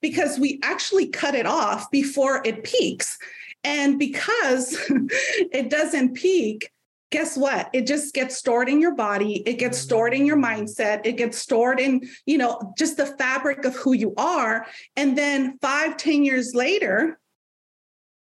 because 0.02 0.40
we 0.40 0.60
actually 0.64 1.08
cut 1.08 1.36
it 1.36 1.46
off 1.46 1.90
before 1.92 2.42
it 2.46 2.64
peaks. 2.64 3.18
And 3.64 3.98
because 3.98 4.78
it 4.90 5.70
doesn't 5.70 6.16
peak 6.16 6.70
guess 7.14 7.38
what? 7.38 7.70
It 7.74 7.86
just 7.86 8.16
gets 8.16 8.36
stored 8.36 8.68
in 8.68 8.82
your 8.82 8.96
body. 8.96 9.44
It 9.46 9.60
gets 9.60 9.78
stored 9.78 10.16
in 10.16 10.26
your 10.26 10.36
mindset. 10.36 11.02
It 11.06 11.12
gets 11.12 11.38
stored 11.38 11.80
in 11.80 12.02
you 12.26 12.40
know 12.40 12.74
just 12.76 12.98
the 12.98 13.06
fabric 13.06 13.66
of 13.66 13.76
who 13.76 13.94
you 13.94 14.16
are. 14.18 14.66
And 14.96 15.16
then 15.16 15.60
five 15.62 15.96
ten 15.96 16.26
years 16.26 16.56
later 16.56 17.20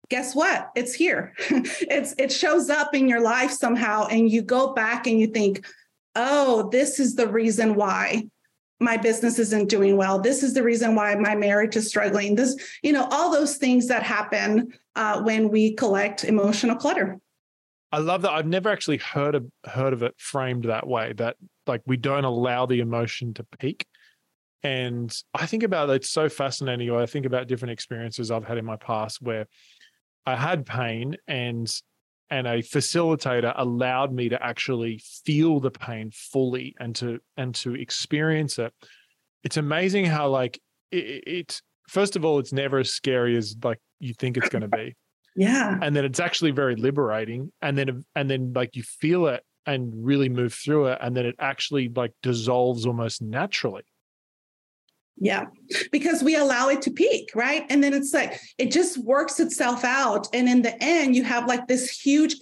guess 0.08 0.36
what? 0.36 0.70
It's 0.76 0.94
here. 0.94 1.34
It's 1.50 2.14
it 2.16 2.30
shows 2.30 2.70
up 2.70 2.94
in 2.94 3.08
your 3.08 3.20
life 3.20 3.50
somehow 3.50 4.06
and 4.06 4.30
you 4.30 4.40
go 4.40 4.72
back 4.72 5.08
and 5.08 5.18
you 5.18 5.26
think 5.26 5.66
oh 6.14 6.68
this 6.70 7.00
is 7.00 7.16
the 7.16 7.28
reason 7.28 7.74
why 7.74 8.28
my 8.80 8.96
business 8.96 9.38
isn't 9.38 9.68
doing 9.68 9.96
well 9.96 10.20
this 10.20 10.42
is 10.42 10.54
the 10.54 10.62
reason 10.62 10.94
why 10.94 11.14
my 11.14 11.34
marriage 11.34 11.76
is 11.76 11.88
struggling 11.88 12.34
this 12.34 12.56
you 12.82 12.92
know 12.92 13.08
all 13.10 13.30
those 13.30 13.56
things 13.56 13.88
that 13.88 14.02
happen 14.02 14.72
uh, 14.96 15.20
when 15.22 15.48
we 15.50 15.74
collect 15.74 16.24
emotional 16.24 16.76
clutter 16.76 17.18
I 17.92 17.98
love 17.98 18.22
that. 18.22 18.32
I've 18.32 18.46
never 18.46 18.68
actually 18.68 18.98
heard 18.98 19.34
of 19.34 19.46
heard 19.64 19.92
of 19.92 20.02
it 20.02 20.14
framed 20.18 20.64
that 20.64 20.86
way. 20.86 21.12
That 21.14 21.36
like 21.66 21.82
we 21.86 21.96
don't 21.96 22.24
allow 22.24 22.66
the 22.66 22.80
emotion 22.80 23.32
to 23.34 23.46
peak. 23.58 23.86
And 24.62 25.16
I 25.32 25.46
think 25.46 25.62
about 25.62 25.88
it, 25.90 25.94
it's 25.94 26.10
so 26.10 26.28
fascinating. 26.28 26.90
I 26.90 27.06
think 27.06 27.26
about 27.26 27.46
different 27.46 27.72
experiences 27.72 28.30
I've 28.30 28.44
had 28.44 28.58
in 28.58 28.64
my 28.64 28.76
past 28.76 29.22
where 29.22 29.46
I 30.24 30.34
had 30.34 30.66
pain 30.66 31.16
and 31.28 31.72
and 32.30 32.46
a 32.46 32.58
facilitator 32.58 33.52
allowed 33.56 34.12
me 34.12 34.28
to 34.28 34.42
actually 34.42 35.00
feel 35.24 35.60
the 35.60 35.70
pain 35.70 36.10
fully 36.12 36.74
and 36.80 36.94
to 36.96 37.20
and 37.36 37.54
to 37.56 37.74
experience 37.74 38.58
it. 38.58 38.72
It's 39.44 39.56
amazing 39.56 40.06
how 40.06 40.28
like 40.28 40.60
it, 40.90 41.22
it 41.26 41.62
first 41.88 42.16
of 42.16 42.24
all, 42.24 42.38
it's 42.38 42.52
never 42.52 42.78
as 42.78 42.90
scary 42.90 43.36
as 43.36 43.56
like 43.62 43.78
you 44.00 44.14
think 44.14 44.36
it's 44.36 44.48
going 44.48 44.62
to 44.62 44.68
be. 44.68 44.94
Yeah. 45.38 45.78
And 45.82 45.94
then 45.94 46.06
it's 46.06 46.18
actually 46.18 46.52
very 46.52 46.76
liberating 46.76 47.52
and 47.60 47.76
then 47.76 48.04
and 48.14 48.30
then 48.30 48.54
like 48.54 48.74
you 48.74 48.82
feel 48.82 49.26
it 49.26 49.42
and 49.66 49.92
really 49.94 50.30
move 50.30 50.54
through 50.54 50.86
it 50.86 50.98
and 51.02 51.14
then 51.14 51.26
it 51.26 51.34
actually 51.38 51.90
like 51.94 52.12
dissolves 52.22 52.86
almost 52.86 53.20
naturally 53.20 53.82
yeah 55.18 55.46
because 55.92 56.22
we 56.22 56.36
allow 56.36 56.68
it 56.68 56.82
to 56.82 56.90
peak 56.90 57.30
right 57.34 57.64
and 57.70 57.82
then 57.82 57.94
it's 57.94 58.12
like 58.12 58.38
it 58.58 58.70
just 58.70 58.98
works 58.98 59.40
itself 59.40 59.84
out 59.84 60.28
and 60.34 60.48
in 60.48 60.62
the 60.62 60.82
end 60.82 61.16
you 61.16 61.24
have 61.24 61.46
like 61.46 61.66
this 61.68 61.88
huge 61.90 62.36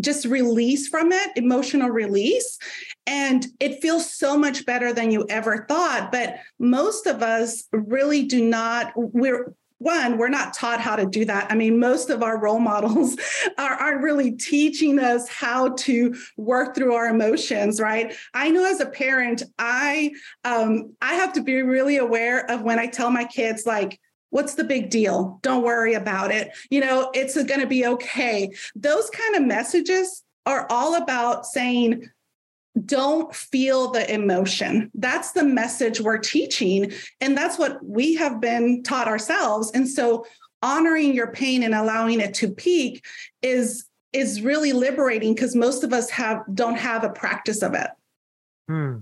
just 0.00 0.24
release 0.26 0.88
from 0.88 1.12
it, 1.12 1.30
emotional 1.36 1.90
release. 1.90 2.58
And 3.06 3.46
it 3.58 3.80
feels 3.82 4.12
so 4.12 4.36
much 4.36 4.64
better 4.66 4.92
than 4.92 5.10
you 5.10 5.26
ever 5.28 5.66
thought. 5.68 6.12
But 6.12 6.36
most 6.58 7.06
of 7.06 7.22
us 7.22 7.64
really 7.72 8.24
do 8.24 8.44
not, 8.44 8.92
we're 8.94 9.54
one, 9.78 10.18
we're 10.18 10.28
not 10.28 10.54
taught 10.54 10.80
how 10.80 10.96
to 10.96 11.06
do 11.06 11.24
that. 11.24 11.50
I 11.50 11.54
mean, 11.54 11.78
most 11.78 12.10
of 12.10 12.22
our 12.22 12.38
role 12.38 12.58
models 12.58 13.16
are, 13.58 13.74
aren't 13.74 14.02
really 14.02 14.32
teaching 14.32 14.98
us 14.98 15.28
how 15.28 15.70
to 15.70 16.14
work 16.36 16.74
through 16.74 16.94
our 16.94 17.08
emotions, 17.08 17.80
right? 17.80 18.14
I 18.34 18.50
know 18.50 18.64
as 18.64 18.80
a 18.80 18.86
parent, 18.86 19.42
I 19.58 20.12
um, 20.44 20.94
I 21.00 21.14
have 21.14 21.32
to 21.34 21.42
be 21.42 21.62
really 21.62 21.96
aware 21.96 22.50
of 22.50 22.62
when 22.62 22.78
I 22.78 22.86
tell 22.86 23.10
my 23.10 23.24
kids, 23.24 23.66
like, 23.66 24.00
what's 24.30 24.54
the 24.54 24.64
big 24.64 24.90
deal? 24.90 25.38
Don't 25.42 25.64
worry 25.64 25.94
about 25.94 26.30
it. 26.30 26.50
You 26.70 26.80
know, 26.80 27.10
it's 27.14 27.34
going 27.34 27.60
to 27.60 27.66
be 27.66 27.86
okay. 27.86 28.50
Those 28.74 29.08
kind 29.10 29.36
of 29.36 29.42
messages 29.42 30.22
are 30.44 30.66
all 30.70 30.96
about 30.96 31.46
saying, 31.46 32.08
don't 32.86 33.34
feel 33.34 33.90
the 33.90 34.12
emotion. 34.12 34.90
That's 34.94 35.32
the 35.32 35.44
message 35.44 36.00
we're 36.00 36.18
teaching. 36.18 36.92
And 37.20 37.36
that's 37.36 37.58
what 37.58 37.84
we 37.84 38.14
have 38.16 38.40
been 38.40 38.82
taught 38.82 39.08
ourselves. 39.08 39.70
And 39.72 39.88
so 39.88 40.26
honoring 40.62 41.14
your 41.14 41.32
pain 41.32 41.62
and 41.62 41.74
allowing 41.74 42.20
it 42.20 42.34
to 42.34 42.50
peak 42.50 43.04
is 43.42 43.86
is 44.14 44.40
really 44.40 44.72
liberating 44.72 45.34
because 45.34 45.54
most 45.54 45.84
of 45.84 45.92
us 45.92 46.08
have 46.10 46.42
don't 46.54 46.78
have 46.78 47.04
a 47.04 47.10
practice 47.10 47.62
of 47.62 47.74
it. 47.74 47.90
Hmm. 48.68 48.98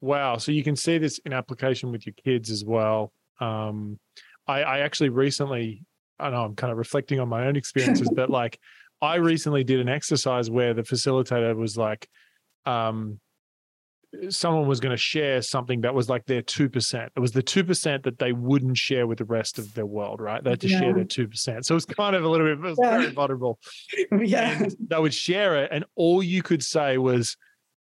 Wow. 0.00 0.36
So 0.36 0.52
you 0.52 0.62
can 0.62 0.76
see 0.76 0.98
this 0.98 1.18
in 1.24 1.32
application 1.32 1.90
with 1.90 2.06
your 2.06 2.12
kids 2.12 2.50
as 2.50 2.62
well. 2.62 3.10
Um, 3.40 3.98
I, 4.46 4.62
I 4.62 4.78
actually 4.80 5.08
recently, 5.08 5.82
I 6.18 6.28
know 6.28 6.44
I'm 6.44 6.54
kind 6.56 6.70
of 6.70 6.76
reflecting 6.76 7.20
on 7.20 7.28
my 7.28 7.46
own 7.46 7.56
experiences, 7.56 8.10
but 8.14 8.28
like 8.40 8.58
I 9.00 9.16
recently 9.16 9.64
did 9.64 9.80
an 9.80 9.88
exercise 9.88 10.50
where 10.50 10.74
the 10.74 10.82
facilitator 10.82 11.56
was 11.56 11.76
like, 11.78 12.08
um, 12.66 13.20
someone 14.28 14.66
was 14.66 14.80
going 14.80 14.90
to 14.90 15.00
share 15.00 15.42
something 15.42 15.80
that 15.82 15.94
was 15.94 16.08
like 16.08 16.24
their 16.26 16.42
2%. 16.42 17.08
It 17.16 17.20
was 17.20 17.32
the 17.32 17.42
2% 17.42 18.02
that 18.02 18.18
they 18.18 18.32
wouldn't 18.32 18.76
share 18.76 19.06
with 19.06 19.18
the 19.18 19.24
rest 19.24 19.58
of 19.58 19.74
their 19.74 19.86
world, 19.86 20.20
right? 20.20 20.42
They 20.42 20.50
had 20.50 20.60
to 20.60 20.68
yeah. 20.68 20.78
share 20.80 20.94
their 20.94 21.04
2%. 21.04 21.64
So 21.64 21.72
it 21.72 21.74
was 21.74 21.84
kind 21.86 22.16
of 22.16 22.24
a 22.24 22.28
little 22.28 22.56
bit, 22.56 22.76
yeah. 22.80 22.98
very 22.98 23.12
vulnerable. 23.12 23.58
yeah. 24.20 24.62
And 24.62 24.76
they 24.78 24.98
would 24.98 25.14
share 25.14 25.62
it. 25.62 25.70
And 25.72 25.84
all 25.94 26.22
you 26.22 26.42
could 26.42 26.62
say 26.62 26.98
was, 26.98 27.36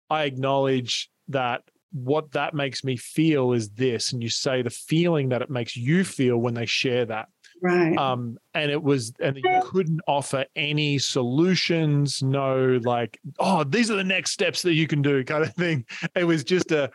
I 0.09 0.25
acknowledge 0.25 1.11
that 1.29 1.63
what 1.93 2.33
that 2.33 2.55
makes 2.55 2.85
me 2.85 2.97
feel 2.97 3.53
is 3.53 3.71
this. 3.71 4.13
And 4.13 4.23
you 4.23 4.29
say 4.29 4.63
the 4.63 4.71
feeling 4.71 5.31
that 5.31 5.43
it 5.43 5.51
makes 5.51 5.77
you 5.77 6.05
feel 6.05 6.39
when 6.39 6.55
they 6.55 6.67
share 6.67 7.07
that. 7.07 7.29
Right. 7.63 7.97
Um, 7.97 8.39
and 8.55 8.71
it 8.71 8.83
was, 8.83 9.13
and 9.21 9.37
you 9.37 9.61
couldn't 9.65 10.01
offer 10.07 10.45
any 10.55 10.99
solutions, 10.99 12.23
no, 12.23 12.81
like, 12.85 13.19
oh, 13.39 13.65
these 13.65 13.91
are 13.91 13.97
the 13.97 14.05
next 14.05 14.33
steps 14.33 14.63
that 14.63 14.75
you 14.75 14.87
can 14.87 15.03
do, 15.03 15.25
kind 15.25 15.43
of 15.43 15.55
thing. 15.55 15.85
It 16.15 16.25
was 16.25 16.45
just 16.45 16.73
a, 16.73 16.91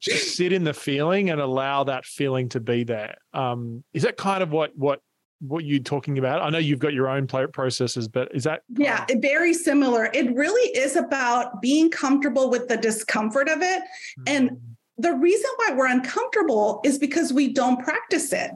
just 0.00 0.36
sit 0.36 0.52
in 0.52 0.64
the 0.64 0.74
feeling 0.74 1.30
and 1.30 1.40
allow 1.40 1.84
that 1.84 2.04
feeling 2.04 2.48
to 2.50 2.60
be 2.60 2.84
there. 2.84 3.16
Um, 3.32 3.84
is 3.92 4.02
that 4.04 4.16
kind 4.16 4.42
of 4.42 4.52
what 4.52 4.76
what 4.76 5.02
what 5.40 5.64
you're 5.64 5.80
talking 5.80 6.18
about? 6.18 6.42
I 6.42 6.50
know 6.50 6.58
you've 6.58 6.78
got 6.78 6.92
your 6.92 7.08
own 7.08 7.26
processes, 7.26 8.08
but 8.08 8.34
is 8.34 8.44
that 8.44 8.62
yeah, 8.76 9.04
of- 9.10 9.20
very 9.20 9.54
similar. 9.54 10.10
It 10.12 10.34
really 10.34 10.70
is 10.76 10.96
about 10.96 11.60
being 11.60 11.90
comfortable 11.90 12.50
with 12.50 12.68
the 12.68 12.76
discomfort 12.76 13.48
of 13.48 13.60
it, 13.60 13.82
mm-hmm. 13.82 14.22
and 14.26 14.50
the 14.98 15.12
reason 15.12 15.48
why 15.56 15.74
we're 15.74 15.86
uncomfortable 15.86 16.80
is 16.84 16.98
because 16.98 17.32
we 17.32 17.52
don't 17.52 17.82
practice 17.82 18.32
it 18.32 18.50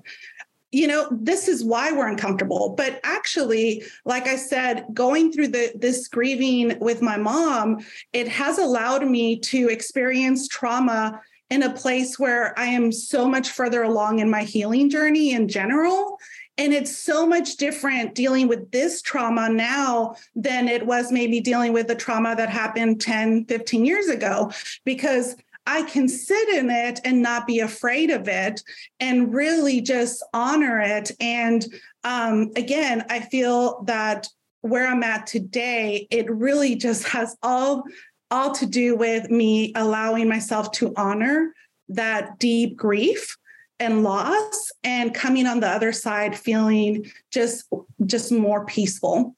you 0.73 0.87
know 0.87 1.07
this 1.11 1.47
is 1.47 1.63
why 1.63 1.93
we're 1.93 2.09
uncomfortable. 2.09 2.75
But 2.77 3.01
actually 3.05 3.85
like 4.05 4.27
i 4.27 4.37
said 4.37 4.85
going 4.93 5.33
through 5.33 5.49
the 5.49 5.73
this 5.75 6.09
grieving 6.09 6.79
with 6.81 7.03
my 7.03 7.17
mom 7.17 7.79
it 8.13 8.27
has 8.27 8.59
allowed 8.59 9.07
me 9.07 9.39
to 9.39 9.69
experience 9.69 10.49
trauma 10.49 11.21
in 11.51 11.63
a 11.63 11.73
place 11.73 12.19
where 12.19 12.59
i 12.59 12.65
am 12.65 12.91
so 12.91 13.29
much 13.29 13.51
further 13.51 13.83
along 13.83 14.19
in 14.19 14.31
my 14.31 14.43
healing 14.43 14.91
journey 14.91 15.33
in 15.33 15.49
general. 15.49 16.19
And 16.59 16.75
it's 16.75 16.95
so 16.95 17.27
much 17.27 17.57
different 17.57 18.15
dealing 18.15 18.47
with 18.47 18.71
this 18.73 19.01
trauma 19.01 19.49
now 19.49 20.17
than 20.37 20.69
it 20.69 20.85
was 20.85 21.11
maybe 21.11 21.41
dealing 21.41 21.73
with 21.73 21.89
the 21.89 21.95
trauma 21.95 22.37
that 22.37 22.51
happened 22.51 23.01
10 23.01 23.47
15 23.47 23.85
years 23.87 24.09
ago. 24.09 24.53
Because 24.85 25.35
I 25.67 25.83
can 25.83 26.09
sit 26.09 26.49
in 26.49 26.71
it 26.71 27.01
and 27.05 27.23
not 27.23 27.47
be 27.47 27.61
afraid 27.61 28.11
of 28.11 28.29
it 28.29 28.63
and 28.99 29.33
really 29.33 29.81
just 29.81 30.25
honor 30.35 30.81
it. 30.81 31.11
And 31.21 31.65
um, 32.05 32.51
again, 32.57 33.05
I 33.09 33.21
feel 33.21 33.83
that 33.85 34.29
where 34.63 34.87
I'm 34.87 35.03
at 35.03 35.27
today, 35.27 36.07
it 36.11 36.31
really 36.31 36.77
just 36.77 37.07
has 37.09 37.37
all 37.43 37.85
all 38.31 38.53
to 38.53 38.65
do 38.65 38.97
with 38.97 39.31
me 39.31 39.73
allowing 39.77 40.27
myself 40.27 40.73
to 40.73 40.93
honor 40.97 41.53
that 41.91 42.39
deep 42.39 42.77
grief 42.77 43.37
and 43.79 44.03
loss 44.03 44.71
and 44.83 45.15
coming 45.15 45.47
on 45.47 45.61
the 45.61 45.69
other 45.69 45.93
side 45.93 46.37
feeling 46.39 47.05
just 47.31 47.69
just 48.07 48.33
more 48.33 48.65
peaceful 48.65 49.37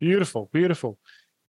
beautiful 0.00 0.48
beautiful 0.52 0.98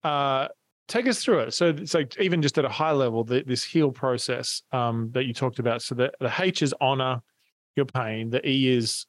uh 0.04 0.48
take 0.92 1.08
us 1.08 1.24
through 1.24 1.40
it. 1.40 1.54
So 1.54 1.70
it's 1.70 1.94
like 1.94 2.20
even 2.20 2.42
just 2.42 2.58
at 2.58 2.66
a 2.66 2.70
high 2.70 2.92
level, 2.92 3.24
the, 3.24 3.44
this 3.46 3.64
heal 3.64 3.92
process 3.92 4.62
um, 4.72 5.10
that 5.14 5.26
you 5.26 5.34
talked 5.34 5.60
about. 5.60 5.82
So 5.82 5.96
the, 5.96 6.12
the 6.20 6.32
H 6.38 6.62
is 6.62 6.74
honor 6.82 7.22
your 7.76 7.86
pain. 7.86 8.30
The 8.30 8.48
E 8.48 8.68
is 8.68 9.06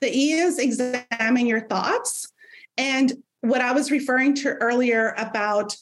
the 0.00 0.14
E 0.14 0.32
is 0.32 0.58
examine 0.58 1.46
your 1.46 1.66
thoughts. 1.66 2.30
And 2.76 3.12
what 3.40 3.60
I 3.60 3.72
was 3.72 3.90
referring 3.90 4.34
to 4.36 4.54
earlier 4.54 5.14
about 5.16 5.76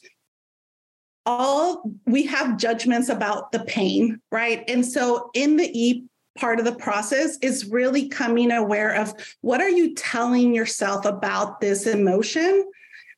all 1.25 1.91
we 2.05 2.23
have 2.23 2.57
judgments 2.57 3.09
about 3.09 3.51
the 3.51 3.61
pain, 3.61 4.21
right? 4.31 4.63
And 4.67 4.85
so 4.85 5.29
in 5.33 5.57
the 5.57 5.69
E 5.77 6.05
part 6.37 6.59
of 6.59 6.65
the 6.65 6.75
process 6.75 7.37
is 7.41 7.65
really 7.65 8.07
coming 8.07 8.51
aware 8.51 8.93
of 8.95 9.13
what 9.41 9.61
are 9.61 9.69
you 9.69 9.93
telling 9.93 10.53
yourself 10.53 11.05
about 11.05 11.61
this 11.61 11.85
emotion 11.85 12.65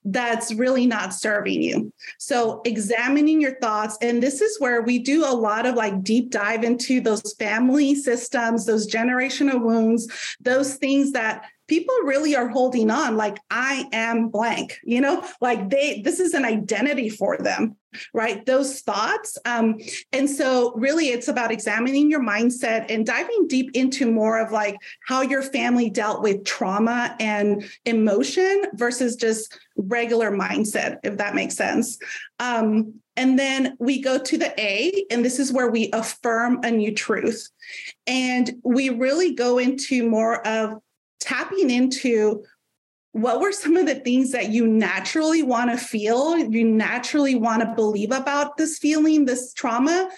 that's 0.06 0.54
really 0.54 0.86
not 0.86 1.14
serving 1.14 1.62
you. 1.62 1.92
So, 2.20 2.62
examining 2.64 3.42
your 3.42 3.60
thoughts. 3.60 3.98
And 4.02 4.22
this 4.22 4.40
is 4.40 4.60
where 4.60 4.84
we 4.84 5.00
do 5.00 5.26
a 5.26 5.34
lot 5.34 5.66
of 5.66 5.76
like 5.76 6.04
deep 6.04 6.30
dive 6.30 6.64
into 6.64 7.02
those 7.02 7.34
family 7.34 7.96
systems, 7.96 8.66
those 8.66 8.90
generational 8.90 9.62
wounds, 9.62 10.08
those 10.40 10.76
things 10.76 11.12
that 11.14 11.46
people 11.68 11.96
really 12.04 12.36
are 12.36 12.48
holding 12.48 12.92
on 12.92 13.18
like 13.18 13.38
i 13.50 13.88
am 13.92 14.30
blank 14.30 14.80
you 14.84 15.02
know? 15.02 15.26
Like 15.42 15.70
they 15.70 16.02
this 16.02 16.20
is 16.20 16.34
an 16.34 16.46
identity 16.46 17.10
for 17.10 17.38
them 17.38 17.76
right? 18.14 18.46
Those 18.46 18.82
thoughts 18.82 19.38
um 19.46 19.78
and 20.12 20.30
so 20.30 20.74
really 20.76 21.08
it's 21.08 21.28
about 21.28 21.52
examining 21.52 22.10
your 22.10 22.22
mindset 22.22 22.86
and 22.90 23.06
diving 23.06 23.48
deep 23.48 23.72
into 23.74 24.12
more 24.12 24.40
of 24.40 24.52
like 24.52 24.76
how 25.08 25.22
your 25.22 25.42
family 25.42 25.90
dealt 25.90 26.22
with 26.22 26.44
trauma 26.44 27.16
and 27.20 27.66
emotion 27.86 28.66
versus 28.74 29.16
just 29.16 29.58
regular 29.78 30.32
mindset 30.32 30.98
if 31.04 31.18
that 31.18 31.36
makes 31.36 31.56
sense. 31.56 31.98
Um 32.40 32.96
and 33.18 33.40
then 33.40 33.78
we 33.80 34.02
go 34.02 34.18
to 34.18 34.38
the 34.38 34.54
A, 34.60 35.06
and 35.10 35.24
this 35.24 35.40
is 35.40 35.54
where 35.54 35.72
we 35.72 35.90
affirm 35.94 36.60
a 36.64 36.72
new 36.72 36.94
truth. 36.94 37.50
And 38.06 38.52
we 38.62 38.90
really 38.90 39.34
go 39.34 39.58
into 39.58 40.06
more 40.10 40.46
of 40.46 40.82
tapping 41.20 41.70
into 41.70 42.44
what 43.12 43.40
were 43.40 43.54
some 43.54 43.78
of 43.78 43.86
the 43.86 43.96
things 43.96 44.32
that 44.34 44.50
you 44.50 44.68
naturally 44.68 45.42
want 45.42 45.72
to 45.72 45.78
feel 45.78 46.38
you 46.38 46.66
naturally 46.66 47.36
want 47.36 47.62
to 47.62 47.74
believe 47.76 48.12
about 48.12 48.58
this 48.58 48.78
feeling 48.78 49.26
this 49.26 49.54
trauma 49.54 50.10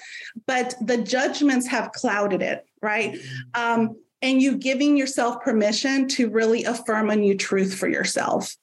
but 0.46 0.74
the 0.82 0.98
judgments 0.98 1.68
have 1.68 1.92
clouded 1.92 2.42
it 2.42 2.66
right? 2.82 3.13
Mm-hmm. 3.13 3.82
um, 3.82 3.96
and 4.22 4.42
you 4.42 4.58
giving 4.58 4.98
yourself 4.98 5.44
permission 5.44 6.08
to 6.08 6.30
really 6.30 6.63
affirm 6.63 7.12
a 7.12 7.16
new 7.16 7.38
truth 7.38 7.75
for 7.75 7.88
yourself. 7.88 8.56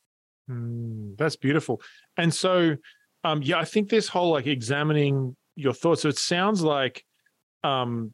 Mm, 0.50 1.16
that's 1.16 1.36
beautiful. 1.36 1.80
And 2.16 2.34
so 2.34 2.76
um, 3.24 3.42
yeah 3.42 3.58
i 3.58 3.64
think 3.64 3.88
this 3.88 4.06
whole 4.06 4.30
like 4.30 4.46
examining 4.46 5.34
your 5.56 5.72
thoughts 5.72 6.02
so 6.02 6.08
it 6.08 6.18
sounds 6.18 6.62
like 6.62 7.02
um, 7.64 8.12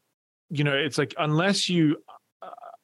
you 0.49 0.63
know 0.63 0.75
it's 0.75 0.97
like 0.97 1.13
unless 1.19 1.69
you 1.69 1.97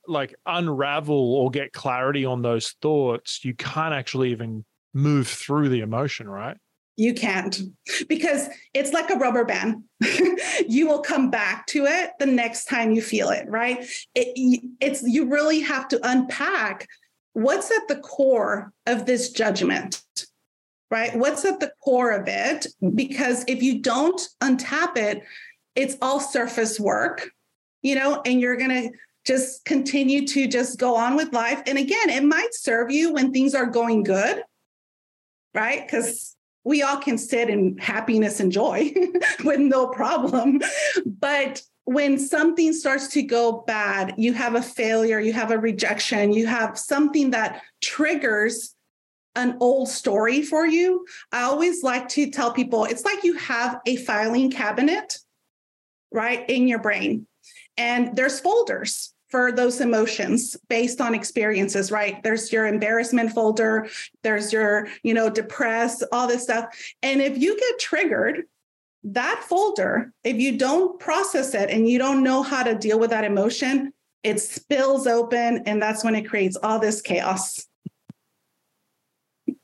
like 0.08 0.36
unravel 0.46 1.36
or 1.36 1.50
get 1.50 1.74
clarity 1.74 2.26
on 2.26 2.42
those 2.42 2.76
thoughts, 2.82 3.44
you 3.44 3.54
can't 3.54 3.94
actually 3.94 4.32
even 4.32 4.66
move 4.94 5.28
through 5.28 5.70
the 5.70 5.82
emotion, 5.82 6.28
right? 6.28 6.58
You 6.96 7.14
can't 7.14 7.60
because 8.10 8.50
it's 8.74 8.92
like 8.92 9.12
a 9.12 9.16
rubber 9.16 9.46
band. 9.46 9.84
you 10.68 10.88
will 10.88 11.02
come 11.02 11.30
back 11.30 11.68
to 11.68 11.86
it 11.86 12.12
the 12.18 12.26
next 12.26 12.66
time 12.66 12.92
you 12.92 13.04
feel 13.04 13.30
it, 13.30 13.48
right? 13.48 13.86
It, 14.16 14.62
it's 14.82 15.04
you 15.04 15.30
really 15.30 15.60
have 15.60 15.88
to 15.90 16.00
unpack 16.10 16.88
what's 17.34 17.70
at 17.70 17.88
the 17.88 17.98
core 17.98 18.74
of 18.88 19.06
this 19.06 19.32
judgment, 19.32 20.02
right? 20.90 21.16
What's 21.16 21.46
at 21.46 21.60
the 21.60 21.72
core 21.84 22.12
of 22.12 22.28
it? 22.28 22.66
Because 22.96 23.46
if 23.48 23.62
you 23.62 23.80
don't 23.80 24.20
untap 24.42 24.98
it, 24.98 25.22
it's 25.76 25.98
all 26.02 26.20
surface 26.20 26.80
work, 26.80 27.30
you 27.84 27.94
know, 27.94 28.24
and 28.26 28.42
you're 28.42 28.58
going 28.58 28.72
to 28.72 28.90
just 29.28 29.66
continue 29.66 30.26
to 30.26 30.48
just 30.48 30.80
go 30.80 30.96
on 30.96 31.18
with 31.18 31.34
life. 31.34 31.62
And 31.68 31.78
again, 31.78 32.10
it 32.10 32.24
might 32.24 32.54
serve 32.54 32.90
you 32.90 33.12
when 33.12 33.34
things 33.34 33.54
are 33.54 33.66
going 33.66 34.04
good, 34.04 34.42
right? 35.54 35.86
Because 35.86 36.38
we 36.64 36.82
all 36.82 36.98
can 36.98 37.18
sit 37.18 37.50
in 37.50 37.78
happiness 37.78 38.40
and 38.40 38.54
joy 38.54 38.94
with 39.44 39.60
no 39.60 39.88
problem. 39.88 40.62
But 41.06 41.62
when 41.84 42.18
something 42.18 42.72
starts 42.72 43.10
to 43.10 43.22
go 43.22 43.64
bad, 43.68 44.16
you 44.18 44.32
have 44.32 44.56
a 44.56 44.62
failure, 44.62 45.20
you 45.20 45.34
have 45.34 45.52
a 45.52 45.60
rejection, 45.60 46.32
you 46.32 46.48
have 46.48 46.80
something 46.80 47.32
that 47.32 47.62
triggers 47.82 48.76
an 49.36 49.58
old 49.60 49.90
story 49.90 50.42
for 50.42 50.66
you. 50.66 51.06
I 51.34 51.44
always 51.44 51.84
like 51.84 52.08
to 52.10 52.32
tell 52.32 52.54
people 52.54 52.86
it's 52.86 53.06
like 53.06 53.26
you 53.26 53.36
have 53.38 53.82
a 53.86 53.98
filing 53.98 54.52
cabinet, 54.52 55.18
right, 56.14 56.50
in 56.50 56.68
your 56.70 56.80
brain. 56.80 57.28
And 57.78 58.16
there's 58.16 58.40
folders 58.40 59.14
for 59.30 59.52
those 59.52 59.82
emotions 59.82 60.56
based 60.70 61.02
on 61.02 61.14
experiences 61.14 61.92
right? 61.92 62.22
There's 62.24 62.52
your 62.52 62.66
embarrassment 62.66 63.34
folder 63.34 63.88
there's 64.24 64.52
your 64.54 64.88
you 65.04 65.14
know 65.14 65.30
depressed 65.30 66.04
all 66.12 66.28
this 66.28 66.44
stuff. 66.44 66.66
And 67.02 67.22
if 67.22 67.38
you 67.38 67.58
get 67.60 67.80
triggered 67.80 68.44
that 69.04 69.44
folder 69.48 70.12
if 70.24 70.38
you 70.38 70.58
don't 70.58 71.00
process 71.00 71.54
it 71.54 71.70
and 71.70 71.90
you 71.90 71.98
don't 71.98 72.24
know 72.24 72.42
how 72.42 72.64
to 72.64 72.76
deal 72.76 73.00
with 73.00 73.12
that 73.12 73.24
emotion 73.24 73.94
it 74.24 74.40
spills 74.40 75.08
open 75.08 75.64
and 75.66 75.82
that's 75.82 76.04
when 76.04 76.16
it 76.16 76.28
creates 76.28 76.58
all 76.62 76.80
this 76.80 77.02
chaos. 77.02 77.66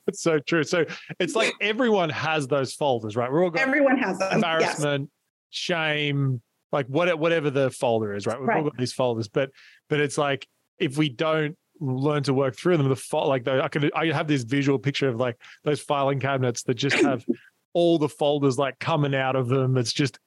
It's 0.07 0.21
so 0.21 0.39
true. 0.39 0.63
So 0.63 0.85
it's 1.19 1.35
like 1.35 1.53
everyone 1.59 2.09
has 2.09 2.47
those 2.47 2.73
folders 2.73 3.15
right? 3.15 3.31
We're 3.31 3.43
all 3.43 3.49
got 3.49 3.67
everyone 3.67 3.97
has 3.97 4.19
them 4.19 4.33
embarrassment 4.33 5.03
yes. 5.03 5.09
shame 5.49 6.41
like 6.73 6.87
what, 6.87 7.17
whatever 7.19 7.49
the 7.51 7.69
folder 7.69 8.15
is, 8.15 8.25
right? 8.25 8.37
We've 8.37 8.49
right. 8.49 8.57
all 8.57 8.63
got 8.63 8.77
these 8.77 8.91
folders, 8.91 9.29
but 9.29 9.51
but 9.89 9.99
it's 9.99 10.17
like 10.17 10.47
if 10.79 10.97
we 10.97 11.07
don't 11.07 11.55
learn 11.79 12.23
to 12.23 12.33
work 12.33 12.57
through 12.57 12.77
them, 12.77 12.89
the 12.89 12.95
fo- 12.95 13.27
like 13.27 13.43
the, 13.45 13.63
I 13.63 13.67
can 13.67 13.89
I 13.95 14.07
have 14.07 14.27
this 14.27 14.43
visual 14.43 14.79
picture 14.79 15.07
of 15.07 15.17
like 15.17 15.39
those 15.63 15.79
filing 15.79 16.19
cabinets 16.19 16.63
that 16.63 16.73
just 16.73 16.95
have 16.97 17.23
all 17.73 17.99
the 17.99 18.09
folders 18.09 18.57
like 18.57 18.79
coming 18.79 19.13
out 19.13 19.35
of 19.35 19.47
them. 19.47 19.77
It's 19.77 19.93
just 19.93 20.17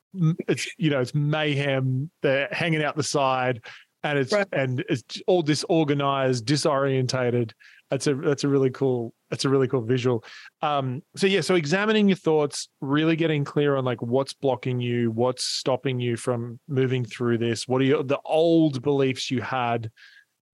it's 0.49 0.69
you 0.79 0.89
know 0.89 1.01
it's 1.01 1.15
mayhem. 1.15 2.11
They're 2.23 2.49
hanging 2.53 2.83
out 2.83 2.95
the 2.95 3.03
side, 3.03 3.65
and 4.05 4.17
it's 4.17 4.33
right. 4.33 4.47
and 4.53 4.85
it's 4.89 5.21
all 5.27 5.43
disorganized, 5.43 6.47
disorientated. 6.47 7.51
That's 7.91 8.07
a 8.07 8.15
that's 8.15 8.45
a 8.45 8.49
really 8.49 8.71
cool 8.71 9.13
that's 9.31 9.45
a 9.45 9.49
really 9.49 9.69
cool 9.69 9.83
visual. 9.83 10.25
Um, 10.63 11.03
so 11.17 11.27
yeah, 11.27 11.41
so 11.41 11.55
examining 11.55 12.09
your 12.09 12.17
thoughts, 12.17 12.69
really 12.81 13.17
getting 13.17 13.45
clear 13.45 13.77
on 13.77 13.85
like 13.85 14.01
what's 14.03 14.33
blocking 14.33 14.81
you, 14.81 15.11
what's 15.11 15.45
stopping 15.45 15.99
you 15.99 16.17
from 16.17 16.61
moving 16.69 17.05
through 17.05 17.39
this. 17.39 17.67
What 17.67 17.81
are 17.81 17.85
your, 17.85 18.03
the 18.03 18.21
old 18.25 18.83
beliefs 18.83 19.31
you 19.31 19.43
had, 19.43 19.91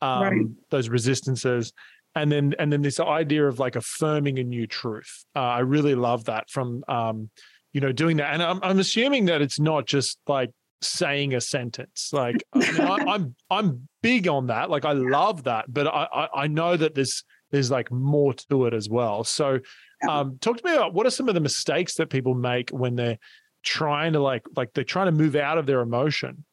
um, 0.01 0.23
right. 0.23 0.47
those 0.71 0.89
resistances, 0.89 1.73
and 2.15 2.31
then 2.31 2.55
and 2.59 2.73
then 2.73 2.83
this 2.83 3.01
idea 3.01 3.47
of 3.47 3.59
like 3.59 3.77
affirming 3.77 4.39
a 4.39 4.45
new 4.45 4.67
truth. 4.67 5.25
Uh, 5.37 5.41
I 5.41 5.61
really 5.61 5.95
love 5.95 6.25
that 6.25 6.49
from 6.51 6.83
um, 6.89 7.31
you 7.73 7.81
know 7.81 7.93
doing 7.93 8.17
that, 8.19 8.33
and 8.33 8.43
I'm, 8.43 8.61
I'm 8.63 8.79
assuming 8.79 9.27
that 9.27 9.43
it's 9.43 9.61
not 9.61 9.87
just 9.87 10.19
like 10.27 10.51
saying 10.81 11.35
a 11.35 11.41
sentence. 11.41 12.11
Like 12.13 12.43
I 12.55 12.59
mean, 12.59 12.81
I, 12.81 12.97
I'm 13.07 13.35
I'm 13.51 13.89
big 14.03 14.29
on 14.29 14.47
that. 14.47 14.71
Like 14.71 14.85
I 14.85 14.93
love 14.93 15.45
that, 15.45 15.67
but 15.73 15.87
I 15.87 16.09
I, 16.13 16.29
I 16.43 16.47
know 16.47 16.77
that 16.77 16.95
this 16.95 17.23
there's 17.53 17.71
like 17.71 17.91
more 17.93 18.35
to 18.35 18.67
it 18.67 18.75
as 18.75 18.89
well. 18.89 19.23
So, 19.25 19.61
um, 20.09 20.39
talk 20.41 20.57
to 20.57 20.65
me 20.65 20.75
about 20.75 20.95
what 20.95 21.07
are 21.07 21.11
some 21.11 21.29
of 21.29 21.35
the 21.35 21.41
mistakes 21.41 21.95
that 21.95 22.11
people 22.11 22.35
make 22.35 22.71
when 22.71 22.97
they're 22.97 23.19
trying 23.63 24.15
to 24.15 24.21
like 24.21 24.43
like 24.57 24.73
they're 24.75 24.83
trying 24.83 25.07
to 25.07 25.13
move 25.13 25.37
out 25.37 25.59
of 25.59 25.67
their 25.67 25.81
emotion 25.81 26.45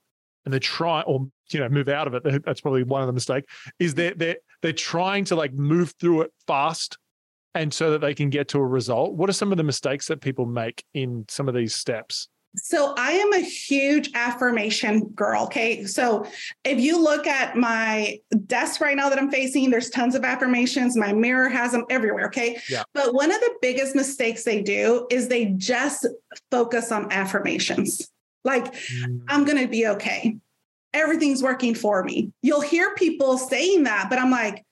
and 0.45 0.53
they're 0.53 0.59
trying 0.59 1.05
or 1.05 1.27
you 1.51 1.59
know 1.59 1.69
move 1.69 1.89
out 1.89 2.07
of 2.07 2.13
it. 2.13 2.45
That's 2.45 2.62
probably 2.62 2.83
one 2.83 3.01
of 3.01 3.07
the 3.07 3.13
mistake 3.13 3.45
is 3.79 3.95
they 3.95 4.12
they 4.12 4.35
they're 4.62 4.73
trying 4.73 5.25
to 5.25 5.35
like 5.35 5.53
move 5.53 5.93
through 5.99 6.21
it 6.21 6.33
fast 6.45 6.97
and 7.55 7.73
so 7.73 7.91
that 7.91 8.01
they 8.01 8.13
can 8.13 8.29
get 8.29 8.49
to 8.49 8.59
a 8.59 8.65
result. 8.65 9.13
What 9.15 9.29
are 9.29 9.33
some 9.33 9.51
of 9.51 9.57
the 9.57 9.63
mistakes 9.63 10.07
that 10.07 10.21
people 10.21 10.45
make 10.45 10.83
in 10.93 11.25
some 11.29 11.47
of 11.47 11.55
these 11.55 11.73
steps? 11.73 12.27
So 12.55 12.93
I 12.97 13.12
am 13.12 13.33
a 13.33 13.39
huge 13.39 14.09
affirmation 14.15 15.09
girl. 15.09 15.43
Okay. 15.43 15.85
So 15.85 16.25
if 16.63 16.79
you 16.79 17.01
look 17.01 17.27
at 17.27 17.55
my 17.55 18.19
desk 18.47 18.81
right 18.81 18.97
now 18.97 19.09
that 19.09 19.19
I'm 19.19 19.29
facing, 19.29 19.69
there's 19.69 19.89
tons 19.89 20.15
of 20.15 20.23
affirmations. 20.23 20.97
My 20.97 21.13
mirror 21.13 21.47
has 21.49 21.71
them 21.71 21.85
everywhere. 21.89 22.25
Okay. 22.27 22.59
Yeah. 22.69 22.83
But 22.93 23.13
one 23.13 23.31
of 23.31 23.39
the 23.39 23.55
biggest 23.62 23.95
mistakes 23.95 24.43
they 24.43 24.62
do 24.62 25.07
is 25.12 25.27
they 25.27 25.45
just 25.45 26.07
focus 26.49 26.91
on 26.91 27.12
affirmations. 27.12 28.09
Like, 28.43 28.73
mm. 28.73 29.21
I'm 29.27 29.45
going 29.45 29.59
to 29.59 29.67
be 29.67 29.88
okay. 29.88 30.38
Everything's 30.93 31.43
working 31.43 31.75
for 31.75 32.03
me. 32.03 32.31
You'll 32.41 32.62
hear 32.62 32.95
people 32.95 33.38
saying 33.38 33.83
that, 33.83 34.07
but 34.09 34.17
I'm 34.17 34.31
like, 34.31 34.65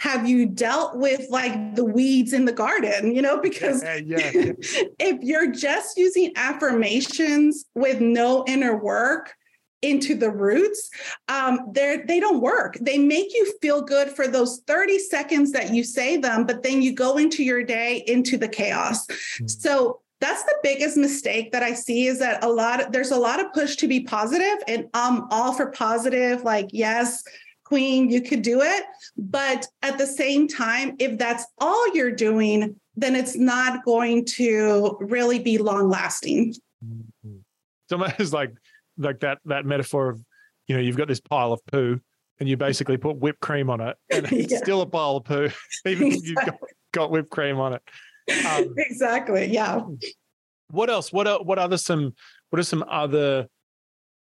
have 0.00 0.28
you 0.28 0.46
dealt 0.46 0.96
with 0.96 1.26
like 1.30 1.74
the 1.74 1.84
weeds 1.84 2.32
in 2.32 2.44
the 2.44 2.52
garden 2.52 3.14
you 3.14 3.22
know 3.22 3.40
because 3.40 3.82
yeah, 3.82 3.96
yeah, 3.96 4.30
yeah. 4.34 4.52
if 4.98 5.22
you're 5.22 5.50
just 5.50 5.96
using 5.96 6.32
affirmations 6.36 7.64
with 7.74 8.00
no 8.00 8.44
inner 8.46 8.76
work 8.76 9.34
into 9.82 10.14
the 10.14 10.30
roots 10.30 10.90
um, 11.28 11.58
they're 11.72 12.04
they 12.06 12.18
don't 12.18 12.40
work 12.40 12.76
they 12.80 12.98
make 12.98 13.32
you 13.34 13.52
feel 13.60 13.82
good 13.82 14.08
for 14.08 14.26
those 14.26 14.60
30 14.66 14.98
seconds 14.98 15.52
that 15.52 15.72
you 15.72 15.84
say 15.84 16.16
them 16.16 16.46
but 16.46 16.62
then 16.62 16.80
you 16.80 16.92
go 16.92 17.16
into 17.18 17.44
your 17.44 17.62
day 17.62 18.02
into 18.06 18.36
the 18.36 18.48
chaos 18.48 19.06
mm-hmm. 19.06 19.46
so 19.46 20.00
that's 20.20 20.44
the 20.44 20.56
biggest 20.62 20.96
mistake 20.96 21.52
that 21.52 21.62
I 21.62 21.74
see 21.74 22.06
is 22.06 22.18
that 22.20 22.42
a 22.42 22.48
lot 22.48 22.82
of, 22.82 22.92
there's 22.92 23.10
a 23.10 23.18
lot 23.18 23.40
of 23.40 23.52
push 23.52 23.76
to 23.76 23.88
be 23.88 24.00
positive 24.00 24.56
and 24.66 24.88
I'm 24.94 25.26
all 25.30 25.52
for 25.52 25.70
positive 25.70 26.44
like 26.44 26.68
yes 26.72 27.22
queen, 27.64 28.10
you 28.10 28.20
could 28.20 28.42
do 28.42 28.60
it. 28.62 28.84
But 29.16 29.66
at 29.82 29.98
the 29.98 30.06
same 30.06 30.48
time, 30.48 30.96
if 30.98 31.18
that's 31.18 31.46
all 31.58 31.94
you're 31.94 32.12
doing, 32.12 32.76
then 32.96 33.16
it's 33.16 33.36
not 33.36 33.84
going 33.84 34.24
to 34.24 34.96
really 35.00 35.38
be 35.38 35.58
long 35.58 35.88
lasting. 35.88 36.54
Mm-hmm. 36.84 37.36
So 37.90 38.02
it's 38.18 38.32
like 38.32 38.52
like 38.96 39.20
that 39.20 39.38
that 39.46 39.66
metaphor 39.66 40.10
of 40.10 40.24
you 40.66 40.76
know, 40.76 40.82
you've 40.82 40.96
got 40.96 41.08
this 41.08 41.20
pile 41.20 41.52
of 41.52 41.64
poo 41.66 42.00
and 42.40 42.48
you 42.48 42.56
basically 42.56 42.96
put 42.96 43.16
whipped 43.16 43.40
cream 43.40 43.70
on 43.70 43.80
it 43.80 43.96
and 44.10 44.24
it's 44.32 44.52
yeah. 44.52 44.58
still 44.58 44.80
a 44.80 44.86
pile 44.86 45.16
of 45.16 45.24
poo, 45.24 45.48
even 45.86 46.06
exactly. 46.06 46.16
if 46.16 46.26
you've 46.26 46.36
got, 46.36 46.58
got, 46.92 47.10
whipped 47.10 47.30
cream 47.30 47.58
on 47.58 47.74
it. 47.74 47.82
Um, 48.46 48.74
exactly. 48.78 49.46
Yeah. 49.46 49.82
What 50.70 50.90
else? 50.90 51.12
What 51.12 51.26
are, 51.26 51.42
what 51.42 51.58
other 51.58 51.76
some 51.76 52.14
what 52.50 52.58
are 52.58 52.64
some 52.64 52.84
other 52.88 53.48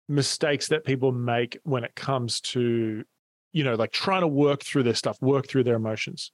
mistakes 0.08 0.68
that 0.68 0.84
people 0.84 1.12
make 1.12 1.58
when 1.62 1.84
it 1.84 1.94
comes 1.94 2.40
to, 2.40 3.04
you 3.52 3.64
know, 3.64 3.74
like 3.74 3.92
trying 3.92 4.22
to 4.22 4.28
work 4.28 4.62
through 4.62 4.84
their 4.84 4.94
stuff, 4.94 5.20
work 5.20 5.48
through 5.48 5.64
their 5.64 5.76
emotions? 5.76 6.32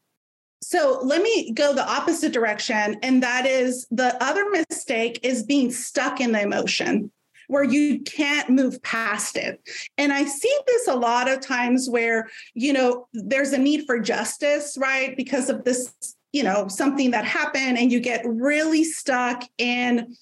So 0.62 1.00
let 1.02 1.22
me 1.22 1.52
go 1.52 1.74
the 1.74 1.86
opposite 1.86 2.32
direction. 2.32 2.96
And 3.02 3.22
that 3.22 3.46
is 3.46 3.86
the 3.90 4.22
other 4.22 4.44
mistake 4.50 5.20
is 5.22 5.42
being 5.42 5.70
stuck 5.70 6.20
in 6.20 6.32
the 6.32 6.42
emotion 6.42 7.12
where 7.48 7.62
you 7.62 8.00
can't 8.00 8.50
move 8.50 8.82
past 8.82 9.36
it. 9.36 9.60
And 9.98 10.12
I 10.12 10.24
see 10.24 10.58
this 10.66 10.88
a 10.88 10.96
lot 10.96 11.30
of 11.30 11.40
times 11.40 11.88
where, 11.88 12.28
you 12.54 12.72
know, 12.72 13.06
there's 13.12 13.52
a 13.52 13.58
need 13.58 13.86
for 13.86 14.00
justice, 14.00 14.76
right? 14.80 15.16
Because 15.16 15.48
of 15.48 15.64
this, 15.64 15.94
you 16.32 16.42
know, 16.42 16.66
something 16.68 17.12
that 17.12 17.24
happened 17.24 17.78
and 17.78 17.92
you 17.92 18.00
get 18.00 18.26
really 18.26 18.82
stuck 18.82 19.44
in 19.58 20.16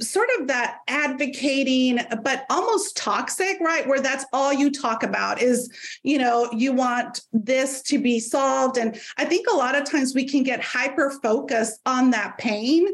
sort 0.00 0.28
of 0.38 0.46
that 0.48 0.78
advocating 0.88 1.98
but 2.22 2.44
almost 2.50 2.96
toxic 2.96 3.58
right? 3.60 3.86
Where 3.86 4.00
that's 4.00 4.24
all 4.32 4.52
you 4.52 4.70
talk 4.70 5.02
about 5.02 5.42
is 5.42 5.70
you 6.02 6.18
know 6.18 6.48
you 6.52 6.72
want 6.72 7.22
this 7.32 7.82
to 7.82 7.98
be 7.98 8.20
solved. 8.20 8.78
And 8.78 9.00
i 9.16 9.24
think 9.24 9.46
a 9.48 9.56
lot 9.56 9.74
of 9.74 9.84
times 9.84 10.14
we 10.14 10.24
can 10.24 10.42
get 10.42 10.62
hyper 10.62 11.10
focused 11.22 11.80
on 11.86 12.10
that 12.10 12.38
pain 12.38 12.86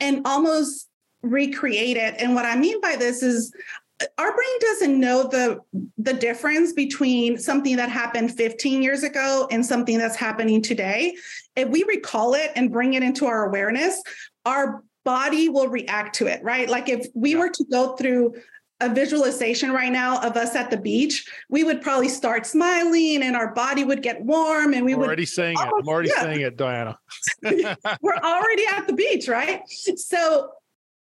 and 0.00 0.22
almost 0.26 0.88
recreate 1.22 1.96
it. 1.96 2.14
And 2.18 2.34
what 2.34 2.46
i 2.46 2.56
mean 2.56 2.80
by 2.80 2.96
this 2.96 3.22
is 3.22 3.52
our 4.18 4.34
brain 4.34 4.58
doesn't 4.60 4.98
know 4.98 5.28
the 5.28 5.60
the 5.96 6.12
difference 6.12 6.72
between 6.72 7.38
something 7.38 7.76
that 7.76 7.88
happened 7.88 8.34
15 8.34 8.82
years 8.82 9.04
ago 9.04 9.46
and 9.52 9.64
something 9.64 9.96
that's 9.96 10.16
happening 10.16 10.60
today. 10.60 11.16
If 11.54 11.68
we 11.68 11.84
recall 11.84 12.34
it 12.34 12.50
and 12.56 12.72
bring 12.72 12.94
it 12.94 13.04
into 13.04 13.26
our 13.26 13.46
awareness 13.46 14.02
our 14.44 14.82
body 15.04 15.48
will 15.48 15.68
react 15.68 16.16
to 16.16 16.26
it, 16.26 16.42
right? 16.42 16.68
Like 16.68 16.88
if 16.88 17.06
we 17.14 17.34
were 17.34 17.50
to 17.50 17.64
go 17.70 17.96
through 17.96 18.34
a 18.80 18.88
visualization 18.92 19.72
right 19.72 19.92
now 19.92 20.20
of 20.22 20.36
us 20.36 20.56
at 20.56 20.70
the 20.70 20.76
beach, 20.76 21.28
we 21.48 21.62
would 21.62 21.80
probably 21.80 22.08
start 22.08 22.44
smiling 22.44 23.22
and 23.22 23.36
our 23.36 23.54
body 23.54 23.84
would 23.84 24.02
get 24.02 24.22
warm 24.22 24.74
and 24.74 24.84
we 24.84 24.92
I'm 24.92 24.98
would 24.98 25.06
already 25.06 25.24
saying 25.24 25.56
it. 25.58 25.62
I'm 25.62 25.86
oh, 25.86 25.90
already 25.90 26.10
yeah. 26.14 26.22
saying 26.22 26.40
it, 26.40 26.56
Diana. 26.56 26.98
We're 27.42 28.16
already 28.16 28.64
at 28.72 28.86
the 28.86 28.92
beach, 28.92 29.28
right? 29.28 29.62
So 29.68 30.50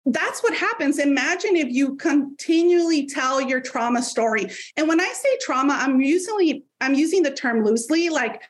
that's 0.05 0.41
what 0.41 0.55
happens. 0.55 0.97
Imagine 0.97 1.55
if 1.55 1.69
you 1.69 1.95
continually 1.97 3.05
tell 3.05 3.39
your 3.39 3.61
trauma 3.61 4.01
story. 4.01 4.47
And 4.75 4.87
when 4.87 4.99
I 4.99 5.09
say 5.09 5.37
trauma, 5.41 5.77
I'm 5.79 6.01
usually 6.01 6.63
I'm 6.81 6.95
using 6.95 7.21
the 7.21 7.31
term 7.31 7.63
loosely, 7.63 8.09
like 8.09 8.41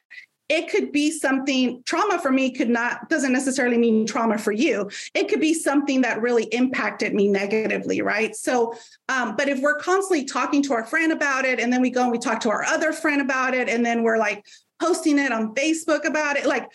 it 0.49 0.69
could 0.69 0.91
be 0.91 1.11
something 1.11 1.81
trauma 1.85 2.19
for 2.19 2.31
me 2.31 2.51
could 2.51 2.69
not 2.69 3.09
doesn't 3.09 3.31
necessarily 3.31 3.77
mean 3.77 4.05
trauma 4.05 4.37
for 4.37 4.51
you. 4.51 4.89
It 5.13 5.29
could 5.29 5.39
be 5.39 5.53
something 5.53 6.01
that 6.01 6.21
really 6.21 6.45
impacted 6.45 7.13
me 7.13 7.27
negatively 7.27 8.01
right? 8.01 8.35
So 8.35 8.73
um, 9.07 9.35
but 9.35 9.47
if 9.47 9.61
we're 9.61 9.79
constantly 9.79 10.25
talking 10.25 10.61
to 10.63 10.73
our 10.73 10.85
friend 10.85 11.11
about 11.11 11.45
it 11.45 11.59
and 11.59 11.71
then 11.71 11.81
we 11.81 11.89
go 11.89 12.03
and 12.03 12.11
we 12.11 12.17
talk 12.17 12.39
to 12.41 12.49
our 12.49 12.63
other 12.63 12.91
friend 12.91 13.21
about 13.21 13.53
it 13.53 13.69
and 13.69 13.85
then 13.85 14.03
we're 14.03 14.17
like 14.17 14.45
posting 14.81 15.19
it 15.19 15.31
on 15.31 15.53
facebook 15.55 16.05
about 16.05 16.37
it 16.37 16.45
like 16.45 16.69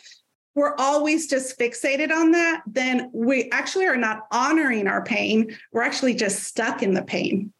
we're 0.54 0.74
always 0.76 1.26
just 1.26 1.58
fixated 1.58 2.10
on 2.10 2.32
that 2.32 2.62
then 2.66 3.10
we 3.12 3.50
actually 3.50 3.86
are 3.86 3.96
not 3.96 4.26
honoring 4.30 4.86
our 4.86 5.02
pain. 5.04 5.56
We're 5.72 5.82
actually 5.82 6.14
just 6.14 6.44
stuck 6.44 6.82
in 6.82 6.94
the 6.94 7.02
pain. 7.02 7.52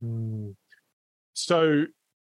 Hmm. 0.00 0.50
so 1.34 1.86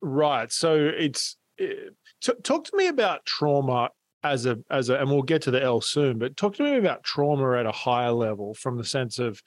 right. 0.00 0.50
So 0.52 0.74
it's 0.76 1.36
it, 1.58 1.94
T- 2.26 2.32
talk 2.42 2.64
to 2.64 2.76
me 2.76 2.88
about 2.88 3.24
trauma 3.24 3.90
as 4.24 4.46
a 4.46 4.58
as 4.68 4.88
a, 4.88 4.96
and 4.96 5.08
we'll 5.08 5.22
get 5.22 5.42
to 5.42 5.52
the 5.52 5.62
L 5.62 5.80
soon. 5.80 6.18
But 6.18 6.36
talk 6.36 6.56
to 6.56 6.64
me 6.64 6.76
about 6.76 7.04
trauma 7.04 7.56
at 7.56 7.66
a 7.66 7.72
higher 7.72 8.10
level, 8.10 8.54
from 8.54 8.76
the 8.76 8.84
sense 8.84 9.20
of 9.20 9.40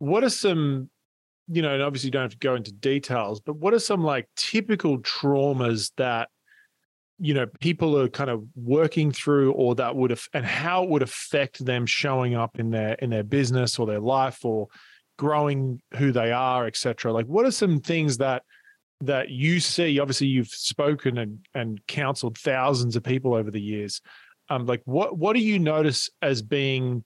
what 0.00 0.24
are 0.24 0.30
some, 0.30 0.90
you 1.46 1.62
know, 1.62 1.72
and 1.74 1.82
obviously 1.82 2.08
you 2.08 2.12
don't 2.12 2.22
have 2.22 2.32
to 2.32 2.38
go 2.38 2.56
into 2.56 2.72
details, 2.72 3.40
but 3.40 3.56
what 3.56 3.72
are 3.72 3.78
some 3.78 4.02
like 4.02 4.28
typical 4.36 4.98
traumas 4.98 5.92
that 5.96 6.28
you 7.20 7.34
know 7.34 7.46
people 7.60 7.96
are 7.96 8.08
kind 8.08 8.30
of 8.30 8.42
working 8.56 9.12
through 9.12 9.52
or 9.52 9.76
that 9.76 9.94
would 9.94 10.10
have 10.10 10.28
and 10.34 10.44
how 10.44 10.82
it 10.82 10.90
would 10.90 11.02
affect 11.02 11.64
them 11.64 11.86
showing 11.86 12.34
up 12.34 12.58
in 12.58 12.70
their 12.70 12.94
in 12.94 13.10
their 13.10 13.24
business 13.24 13.78
or 13.78 13.86
their 13.86 14.00
life 14.00 14.44
or 14.44 14.68
growing 15.18 15.80
who 15.96 16.12
they 16.12 16.30
are 16.30 16.66
etc 16.68 17.12
like 17.12 17.26
what 17.26 17.44
are 17.44 17.50
some 17.50 17.80
things 17.80 18.18
that 18.18 18.44
that 19.00 19.30
you 19.30 19.60
see 19.60 20.00
obviously 20.00 20.26
you've 20.26 20.48
spoken 20.48 21.18
and, 21.18 21.38
and 21.54 21.86
counseled 21.86 22.36
thousands 22.36 22.96
of 22.96 23.02
people 23.02 23.34
over 23.34 23.50
the 23.50 23.60
years. 23.60 24.00
Um, 24.50 24.66
like 24.66 24.82
what 24.84 25.16
what 25.16 25.34
do 25.34 25.40
you 25.40 25.58
notice 25.58 26.10
as 26.22 26.42
being 26.42 27.04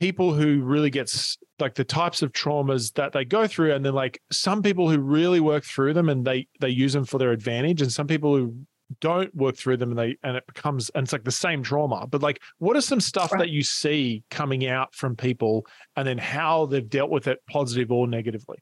people 0.00 0.34
who 0.34 0.62
really 0.62 0.90
gets 0.90 1.38
like 1.60 1.74
the 1.74 1.84
types 1.84 2.22
of 2.22 2.32
traumas 2.32 2.92
that 2.94 3.12
they 3.12 3.24
go 3.24 3.46
through? 3.46 3.74
And 3.74 3.84
then 3.84 3.94
like 3.94 4.20
some 4.32 4.62
people 4.62 4.90
who 4.90 4.98
really 4.98 5.40
work 5.40 5.64
through 5.64 5.94
them 5.94 6.08
and 6.08 6.24
they 6.24 6.48
they 6.60 6.70
use 6.70 6.92
them 6.92 7.04
for 7.04 7.18
their 7.18 7.32
advantage 7.32 7.82
and 7.82 7.92
some 7.92 8.06
people 8.06 8.36
who 8.36 8.54
don't 9.00 9.34
work 9.34 9.56
through 9.56 9.76
them 9.76 9.90
and 9.90 9.98
they 9.98 10.16
and 10.22 10.36
it 10.36 10.46
becomes 10.46 10.90
and 10.90 11.04
it's 11.04 11.12
like 11.12 11.24
the 11.24 11.30
same 11.30 11.62
trauma. 11.62 12.06
But 12.06 12.22
like 12.22 12.42
what 12.58 12.76
are 12.76 12.80
some 12.80 13.00
stuff 13.00 13.30
that 13.30 13.50
you 13.50 13.62
see 13.62 14.24
coming 14.30 14.66
out 14.66 14.94
from 14.94 15.14
people 15.14 15.66
and 15.96 16.08
then 16.08 16.18
how 16.18 16.66
they've 16.66 16.88
dealt 16.88 17.10
with 17.10 17.28
it 17.28 17.38
positive 17.48 17.92
or 17.92 18.08
negatively 18.08 18.58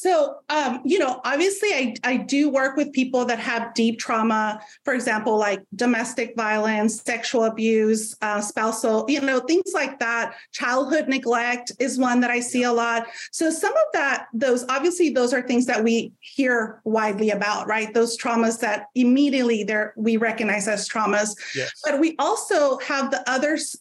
so, 0.00 0.36
um, 0.48 0.80
you 0.84 1.00
know, 1.00 1.20
obviously, 1.24 1.70
I, 1.70 1.94
I 2.04 2.18
do 2.18 2.48
work 2.48 2.76
with 2.76 2.92
people 2.92 3.24
that 3.24 3.40
have 3.40 3.74
deep 3.74 3.98
trauma, 3.98 4.60
for 4.84 4.94
example, 4.94 5.36
like 5.36 5.60
domestic 5.74 6.36
violence, 6.36 7.02
sexual 7.02 7.42
abuse, 7.42 8.16
uh, 8.22 8.40
spousal, 8.40 9.06
you 9.08 9.20
know, 9.20 9.40
things 9.40 9.72
like 9.74 9.98
that. 9.98 10.36
Childhood 10.52 11.08
neglect 11.08 11.72
is 11.80 11.98
one 11.98 12.20
that 12.20 12.30
I 12.30 12.38
see 12.38 12.62
a 12.62 12.72
lot. 12.72 13.08
So, 13.32 13.50
some 13.50 13.72
of 13.72 13.86
that, 13.92 14.28
those 14.32 14.64
obviously, 14.68 15.10
those 15.10 15.34
are 15.34 15.42
things 15.42 15.66
that 15.66 15.82
we 15.82 16.12
hear 16.20 16.80
widely 16.84 17.30
about, 17.30 17.66
right? 17.66 17.92
Those 17.92 18.16
traumas 18.16 18.60
that 18.60 18.84
immediately 18.94 19.64
there 19.64 19.94
we 19.96 20.16
recognize 20.16 20.68
as 20.68 20.88
traumas. 20.88 21.34
Yes. 21.56 21.72
But 21.82 21.98
we 21.98 22.14
also 22.20 22.78
have 22.78 23.10
the 23.10 23.28
others, 23.28 23.74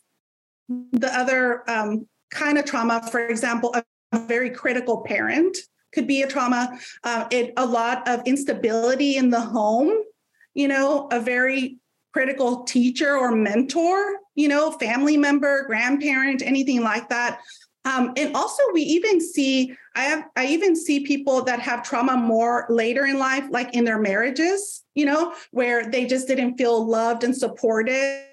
the 0.68 1.16
other 1.16 1.70
um, 1.70 2.08
kind 2.32 2.58
of 2.58 2.66
trauma, 2.66 3.08
for 3.12 3.20
example, 3.20 3.76
a 3.76 4.20
very 4.26 4.50
critical 4.50 5.04
parent 5.04 5.56
could 5.94 6.08
be 6.08 6.22
a 6.22 6.28
trauma. 6.28 6.78
Uh, 7.04 7.26
it 7.32 7.54
a 7.58 7.66
lot 7.66 8.08
of 8.08 8.22
instability 8.26 9.18
in 9.18 9.30
the 9.30 9.42
home. 9.42 9.92
You 10.54 10.68
know, 10.68 11.08
a 11.12 11.20
very 11.20 11.78
critical 12.14 12.64
teacher 12.64 13.16
or 13.16 13.32
mentor. 13.32 14.18
You 14.36 14.48
know, 14.48 14.72
family 14.72 15.18
member, 15.18 15.64
grandparent, 15.66 16.42
anything 16.42 16.82
like 16.82 17.10
that. 17.10 17.40
Um, 17.86 18.14
and 18.18 18.36
also, 18.36 18.62
we 18.74 18.82
even 18.82 19.22
see 19.22 19.76
I 19.96 20.04
have 20.04 20.26
I 20.36 20.48
even 20.48 20.76
see 20.76 21.00
people 21.00 21.44
that 21.44 21.60
have 21.60 21.84
trauma 21.84 22.18
more 22.18 22.66
later 22.70 23.06
in 23.06 23.18
life, 23.18 23.46
like 23.50 23.74
in 23.74 23.86
their 23.86 24.00
marriages. 24.00 24.84
You 24.94 25.06
know, 25.06 25.34
where 25.52 25.90
they 25.90 26.06
just 26.06 26.28
didn't 26.28 26.58
feel 26.58 26.86
loved 26.86 27.24
and 27.24 27.36
supported 27.36 28.27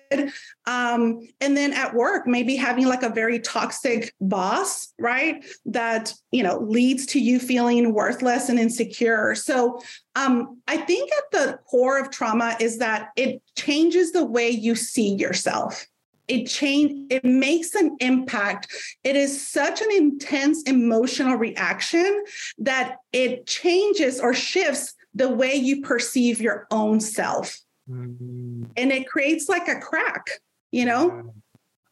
um, 0.66 1.20
and 1.40 1.56
then 1.56 1.72
at 1.72 1.94
work, 1.94 2.26
maybe 2.26 2.56
having 2.56 2.86
like 2.86 3.02
a 3.02 3.08
very 3.08 3.38
toxic 3.38 4.14
boss, 4.20 4.92
right? 4.98 5.44
That, 5.66 6.12
you 6.30 6.42
know, 6.42 6.58
leads 6.58 7.06
to 7.06 7.20
you 7.20 7.38
feeling 7.38 7.92
worthless 7.92 8.48
and 8.48 8.58
insecure. 8.58 9.34
So 9.34 9.80
um, 10.16 10.60
I 10.68 10.78
think 10.78 11.10
at 11.12 11.30
the 11.32 11.58
core 11.70 11.98
of 11.98 12.10
trauma 12.10 12.56
is 12.60 12.78
that 12.78 13.10
it 13.16 13.42
changes 13.56 14.12
the 14.12 14.24
way 14.24 14.50
you 14.50 14.74
see 14.74 15.14
yourself 15.14 15.86
it 16.28 16.46
change 16.46 17.12
it 17.12 17.24
makes 17.24 17.74
an 17.74 17.96
impact 18.00 18.72
it 19.04 19.16
is 19.16 19.46
such 19.46 19.82
an 19.82 19.88
intense 19.92 20.62
emotional 20.62 21.36
reaction 21.36 22.24
that 22.58 22.96
it 23.12 23.46
changes 23.46 24.20
or 24.20 24.32
shifts 24.32 24.94
the 25.14 25.28
way 25.28 25.54
you 25.54 25.82
perceive 25.82 26.40
your 26.40 26.66
own 26.70 27.00
self 27.00 27.58
Mm-hmm. 27.90 28.64
And 28.76 28.92
it 28.92 29.08
creates 29.08 29.48
like 29.48 29.68
a 29.68 29.78
crack, 29.78 30.26
you 30.70 30.84
know? 30.84 31.34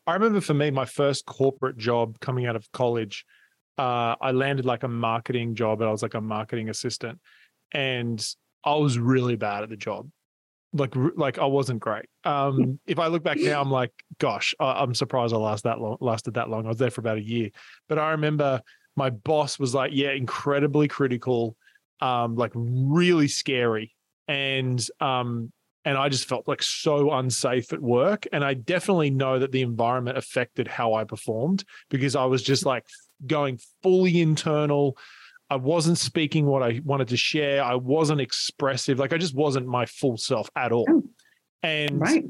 I 0.07 0.15
remember 0.15 0.41
for 0.41 0.55
me, 0.55 0.71
my 0.71 0.85
first 0.85 1.27
corporate 1.27 1.77
job 1.77 2.19
coming 2.21 2.47
out 2.47 2.57
of 2.57 2.71
college, 2.73 3.25
uh, 3.79 4.17
I 4.21 4.33
landed 4.33 4.65
like 4.65 4.83
a 4.83 4.89
marketing 4.89 5.55
job 5.55 5.81
and 5.81 5.89
I 5.89 5.93
was 5.93 6.03
like 6.03 6.15
a 6.15 6.21
marketing 6.21 6.69
assistant. 6.69 7.21
And 7.73 8.25
I 8.65 8.75
was 8.75 8.99
really 8.99 9.37
bad 9.37 9.63
at 9.63 9.71
the 9.71 9.77
job. 9.77 10.09
Like, 10.73 10.95
like 11.17 11.39
I 11.39 11.45
wasn't 11.45 11.81
great. 11.81 12.07
Um, 12.25 12.81
if 12.87 12.99
I 12.99 13.09
look 13.09 13.23
back 13.23 13.39
now, 13.39 13.61
I'm 13.61 13.71
like, 13.71 13.93
gosh, 14.19 14.55
I, 14.59 14.83
am 14.83 14.95
surprised 14.95 15.35
I 15.35 15.37
last 15.37 15.65
that 15.65 15.81
long, 15.81 15.99
lasted 16.01 16.35
that 16.35 16.49
long. 16.49 16.65
I 16.65 16.69
was 16.69 16.79
there 16.79 16.91
for 16.91 17.01
about 17.03 17.19
a 17.19 17.23
year. 17.23 17.51
But 17.89 17.99
I 17.99 18.13
remember 18.13 18.63
my 18.97 19.11
boss 19.11 19.59
was 19.59 19.75
like, 19.75 19.91
yeah, 19.95 20.13
incredibly 20.13 20.89
critical, 20.89 21.57
um, 22.01 22.37
like 22.37 22.53
really 22.55 23.29
scary. 23.29 23.95
And 24.29 24.85
um, 25.01 25.53
and 25.85 25.99
I 25.99 26.09
just 26.09 26.29
felt 26.29 26.47
like 26.47 26.63
so 26.63 27.11
unsafe 27.13 27.73
at 27.73 27.81
work. 27.81 28.27
And 28.33 28.45
I 28.45 28.55
definitely 28.55 29.11
know 29.11 29.39
that 29.39 29.53
the 29.53 29.63
environment 29.63 30.17
affected 30.17 30.69
how 30.69 30.95
I 30.95 31.05
performed 31.05 31.65
because 31.91 32.15
I 32.15 32.25
was 32.25 32.43
just 32.43 32.65
like 32.65 32.85
going 33.27 33.59
fully 33.83 34.21
internal. 34.21 34.97
I 35.51 35.57
wasn't 35.57 35.99
speaking 35.99 36.47
what 36.47 36.63
I 36.63 36.81
wanted 36.85 37.09
to 37.09 37.17
share. 37.17 37.63
I 37.63 37.75
wasn't 37.75 38.21
expressive. 38.21 38.99
Like 38.99 39.13
I 39.13 39.19
just 39.19 39.35
wasn't 39.35 39.67
my 39.67 39.87
full 39.87 40.17
self 40.17 40.49
at 40.57 40.73
all. 40.73 40.87
Oh, 40.89 41.03
And 41.63 42.01
right. 42.01 42.25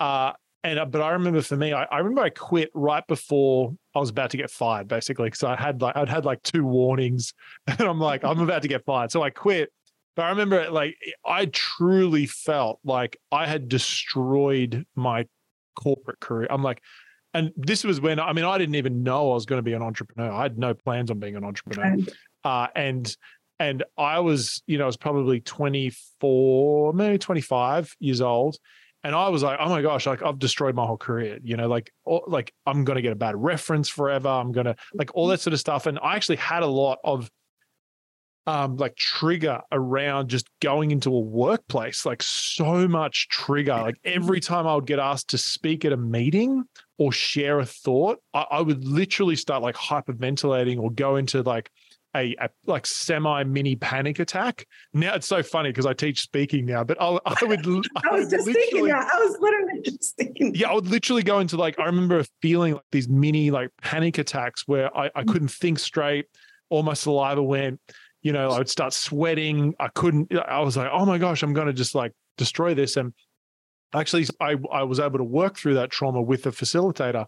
uh, 0.00 0.32
and 0.64 0.78
uh, 0.78 0.84
but 0.84 1.02
I 1.02 1.10
remember 1.10 1.42
for 1.42 1.56
me, 1.56 1.72
I, 1.72 1.84
I 1.84 1.98
remember 1.98 2.22
I 2.22 2.30
quit 2.30 2.70
right 2.72 3.04
before 3.08 3.74
I 3.94 3.98
was 3.98 4.10
about 4.10 4.30
to 4.30 4.36
get 4.36 4.50
fired, 4.50 4.86
basically, 4.86 5.26
because 5.26 5.42
I 5.42 5.56
had 5.56 5.82
like 5.82 5.96
I'd 5.96 6.08
had 6.08 6.24
like 6.24 6.42
two 6.42 6.64
warnings, 6.64 7.34
and 7.66 7.80
I'm 7.80 7.98
like 7.98 8.24
I'm 8.24 8.38
about 8.38 8.62
to 8.62 8.68
get 8.68 8.84
fired, 8.84 9.10
so 9.10 9.22
I 9.22 9.30
quit. 9.30 9.72
But 10.16 10.26
I 10.26 10.28
remember 10.30 10.70
like 10.70 10.96
I 11.24 11.46
truly 11.46 12.26
felt 12.26 12.80
like 12.84 13.16
I 13.30 13.46
had 13.46 13.68
destroyed 13.68 14.86
my 14.94 15.26
corporate 15.74 16.20
career. 16.20 16.46
I'm 16.50 16.62
like, 16.62 16.82
and 17.34 17.50
this 17.56 17.82
was 17.82 18.00
when 18.00 18.20
I 18.20 18.32
mean 18.34 18.44
I 18.44 18.58
didn't 18.58 18.74
even 18.74 19.02
know 19.02 19.30
I 19.32 19.34
was 19.34 19.46
going 19.46 19.58
to 19.58 19.62
be 19.62 19.72
an 19.72 19.82
entrepreneur. 19.82 20.30
I 20.30 20.42
had 20.42 20.58
no 20.58 20.74
plans 20.74 21.10
on 21.10 21.18
being 21.18 21.36
an 21.36 21.44
entrepreneur, 21.44 21.96
Right. 21.96 22.08
uh, 22.44 22.66
and 22.76 23.16
and 23.58 23.84
I 23.96 24.18
was 24.20 24.62
you 24.66 24.76
know 24.76 24.84
I 24.84 24.86
was 24.86 24.96
probably 24.98 25.40
24, 25.40 26.92
maybe 26.92 27.18
25 27.18 27.94
years 28.00 28.20
old, 28.20 28.56
and 29.04 29.14
I 29.14 29.28
was 29.28 29.42
like, 29.42 29.58
oh 29.60 29.68
my 29.68 29.82
gosh, 29.82 30.06
like 30.06 30.22
I've 30.22 30.38
destroyed 30.38 30.74
my 30.74 30.84
whole 30.84 30.96
career. 30.96 31.38
You 31.42 31.56
know, 31.56 31.68
like 31.68 31.90
or, 32.04 32.22
like 32.26 32.52
I'm 32.66 32.84
going 32.84 32.96
to 32.96 33.02
get 33.02 33.12
a 33.12 33.16
bad 33.16 33.34
reference 33.36 33.88
forever. 33.88 34.28
I'm 34.28 34.52
going 34.52 34.66
to 34.66 34.76
like 34.94 35.14
all 35.14 35.26
that 35.28 35.40
sort 35.40 35.54
of 35.54 35.60
stuff. 35.60 35.86
And 35.86 35.98
I 36.02 36.16
actually 36.16 36.36
had 36.36 36.62
a 36.62 36.66
lot 36.66 36.98
of 37.04 37.30
um 38.46 38.76
like 38.76 38.96
trigger 38.96 39.60
around 39.70 40.28
just 40.28 40.48
going 40.60 40.90
into 40.90 41.14
a 41.14 41.20
workplace 41.20 42.04
like 42.04 42.22
so 42.22 42.88
much 42.88 43.28
trigger. 43.28 43.74
Like 43.74 43.96
every 44.04 44.40
time 44.40 44.66
i 44.66 44.74
would 44.74 44.86
get 44.86 44.98
asked 44.98 45.28
to 45.30 45.38
speak 45.38 45.84
at 45.84 45.92
a 45.92 45.96
meeting 45.96 46.64
or 46.98 47.12
share 47.12 47.60
a 47.60 47.66
thought 47.66 48.18
i, 48.34 48.44
I 48.50 48.60
would 48.60 48.84
literally 48.84 49.36
start 49.36 49.62
like 49.62 49.76
hyperventilating 49.76 50.78
or 50.80 50.90
go 50.90 51.16
into 51.16 51.42
like 51.42 51.70
a, 52.14 52.34
a 52.40 52.50
like 52.66 52.84
semi 52.86 53.42
mini 53.44 53.74
panic 53.74 54.18
attack. 54.18 54.66
Now 54.92 55.14
it's 55.14 55.26
so 55.26 55.42
funny 55.42 55.70
because 55.70 55.86
i 55.86 55.94
teach 55.94 56.20
speaking 56.20 56.66
now 56.66 56.84
but 56.84 57.00
i, 57.00 57.06
I 57.24 57.44
would 57.44 57.64
I 57.66 57.70
was 57.70 57.86
would 58.24 58.30
just 58.30 58.44
thinking 58.44 58.82
literally- 58.82 58.90
that. 58.90 59.08
I 59.14 59.18
was 59.24 59.36
literally 59.40 59.80
just 59.82 60.16
thinking. 60.16 60.54
yeah, 60.54 60.68
I 60.70 60.74
would 60.74 60.88
literally 60.88 61.22
go 61.22 61.38
into 61.38 61.56
like 61.56 61.78
I 61.78 61.84
remember 61.86 62.22
feeling 62.42 62.74
like 62.74 62.82
these 62.90 63.08
mini 63.08 63.50
like 63.50 63.70
panic 63.80 64.18
attacks 64.18 64.66
where 64.66 64.94
I, 64.96 65.10
I 65.14 65.22
couldn't 65.24 65.52
think 65.52 65.78
straight, 65.78 66.26
all 66.68 66.82
my 66.82 66.94
saliva 66.94 67.42
went, 67.42 67.80
you 68.22 68.32
know, 68.32 68.50
I 68.50 68.58
would 68.58 68.70
start 68.70 68.92
sweating. 68.92 69.74
I 69.80 69.88
couldn't, 69.88 70.32
I 70.36 70.60
was 70.60 70.76
like, 70.76 70.90
oh 70.92 71.04
my 71.04 71.18
gosh, 71.18 71.42
I'm 71.42 71.52
gonna 71.52 71.72
just 71.72 71.94
like 71.94 72.12
destroy 72.38 72.74
this. 72.74 72.96
And 72.96 73.12
actually 73.94 74.26
I 74.40 74.56
I 74.72 74.84
was 74.84 75.00
able 75.00 75.18
to 75.18 75.24
work 75.24 75.56
through 75.56 75.74
that 75.74 75.90
trauma 75.90 76.22
with 76.22 76.46
a 76.46 76.50
facilitator. 76.50 77.26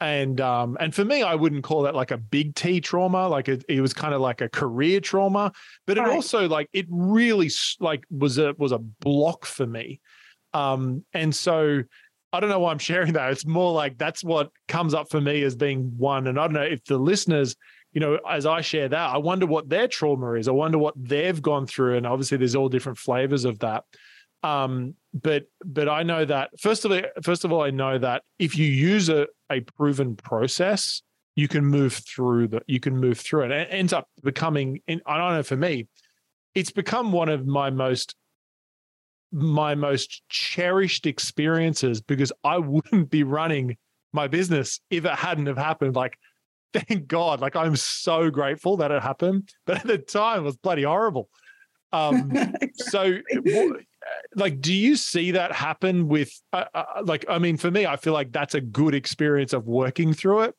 And 0.00 0.40
um 0.40 0.76
and 0.80 0.94
for 0.94 1.04
me, 1.04 1.22
I 1.22 1.34
wouldn't 1.34 1.62
call 1.64 1.82
that 1.82 1.94
like 1.94 2.10
a 2.10 2.16
big 2.16 2.54
T 2.54 2.80
trauma. 2.80 3.28
Like 3.28 3.48
it, 3.48 3.64
it 3.68 3.80
was 3.80 3.92
kind 3.92 4.14
of 4.14 4.20
like 4.20 4.40
a 4.40 4.48
career 4.48 5.00
trauma, 5.00 5.52
but 5.86 5.98
it 5.98 6.02
Right. 6.02 6.10
also 6.14 6.48
like 6.48 6.68
it 6.72 6.86
really 6.88 7.50
like 7.80 8.04
was 8.10 8.38
a 8.38 8.54
was 8.56 8.72
a 8.72 8.78
block 8.78 9.44
for 9.44 9.66
me. 9.66 10.00
Um 10.54 11.04
and 11.12 11.34
so 11.34 11.82
I 12.32 12.40
don't 12.40 12.48
know 12.48 12.60
why 12.60 12.70
I'm 12.70 12.78
sharing 12.78 13.12
that. 13.14 13.32
It's 13.32 13.44
more 13.44 13.72
like 13.72 13.98
that's 13.98 14.22
what 14.22 14.50
comes 14.68 14.94
up 14.94 15.10
for 15.10 15.20
me 15.20 15.42
as 15.42 15.56
being 15.56 15.92
one. 15.98 16.28
And 16.28 16.38
I 16.38 16.44
don't 16.44 16.54
know 16.54 16.62
if 16.62 16.84
the 16.84 16.96
listeners, 16.96 17.56
you 17.92 18.00
know, 18.00 18.18
as 18.28 18.46
I 18.46 18.60
share 18.60 18.88
that, 18.88 19.10
I 19.10 19.18
wonder 19.18 19.46
what 19.46 19.68
their 19.68 19.88
trauma 19.88 20.32
is. 20.34 20.48
I 20.48 20.52
wonder 20.52 20.78
what 20.78 20.94
they've 20.96 21.40
gone 21.40 21.66
through. 21.66 21.96
And 21.96 22.06
obviously 22.06 22.38
there's 22.38 22.54
all 22.54 22.68
different 22.68 22.98
flavors 22.98 23.44
of 23.44 23.58
that. 23.60 23.84
Um, 24.42 24.94
but 25.12 25.44
but 25.64 25.88
I 25.88 26.02
know 26.02 26.24
that 26.24 26.50
first 26.58 26.84
of 26.84 26.92
all, 26.92 27.02
first 27.22 27.44
of 27.44 27.52
all, 27.52 27.62
I 27.62 27.70
know 27.70 27.98
that 27.98 28.22
if 28.38 28.56
you 28.56 28.66
use 28.66 29.08
a, 29.08 29.26
a 29.50 29.60
proven 29.60 30.16
process, 30.16 31.02
you 31.36 31.48
can 31.48 31.64
move 31.64 31.92
through 31.92 32.48
the 32.48 32.62
you 32.66 32.80
can 32.80 32.96
move 32.96 33.18
through 33.18 33.42
it. 33.42 33.52
And 33.52 33.60
it 33.60 33.68
ends 33.70 33.92
up 33.92 34.08
becoming, 34.22 34.80
I 34.88 35.18
don't 35.18 35.34
know 35.34 35.42
for 35.42 35.56
me, 35.56 35.88
it's 36.54 36.70
become 36.70 37.12
one 37.12 37.28
of 37.28 37.46
my 37.46 37.70
most 37.70 38.14
my 39.32 39.74
most 39.74 40.22
cherished 40.28 41.06
experiences 41.06 42.00
because 42.00 42.32
I 42.44 42.58
wouldn't 42.72 43.10
be 43.10 43.24
running 43.24 43.76
my 44.12 44.28
business 44.28 44.80
if 44.90 45.04
it 45.04 45.14
hadn't 45.14 45.46
have 45.46 45.58
happened. 45.58 45.94
Like, 45.94 46.18
thank 46.72 47.06
God. 47.06 47.40
Like, 47.40 47.56
I'm 47.56 47.76
so 47.76 48.30
grateful 48.30 48.76
that 48.78 48.90
it 48.90 49.02
happened. 49.02 49.52
But 49.66 49.78
at 49.78 49.86
the 49.86 49.98
time, 49.98 50.40
it 50.40 50.44
was 50.44 50.56
bloody 50.56 50.82
horrible. 50.82 51.28
Um, 51.92 52.32
so, 52.74 53.18
what, 53.42 53.80
like, 54.34 54.60
do 54.60 54.72
you 54.72 54.96
see 54.96 55.32
that 55.32 55.52
happen 55.52 56.08
with, 56.08 56.32
uh, 56.52 56.64
uh, 56.74 56.84
like, 57.04 57.24
I 57.28 57.38
mean, 57.38 57.56
for 57.56 57.70
me, 57.70 57.86
I 57.86 57.96
feel 57.96 58.12
like 58.12 58.32
that's 58.32 58.54
a 58.54 58.60
good 58.60 58.94
experience 58.94 59.52
of 59.52 59.66
working 59.66 60.12
through 60.12 60.42
it. 60.42 60.54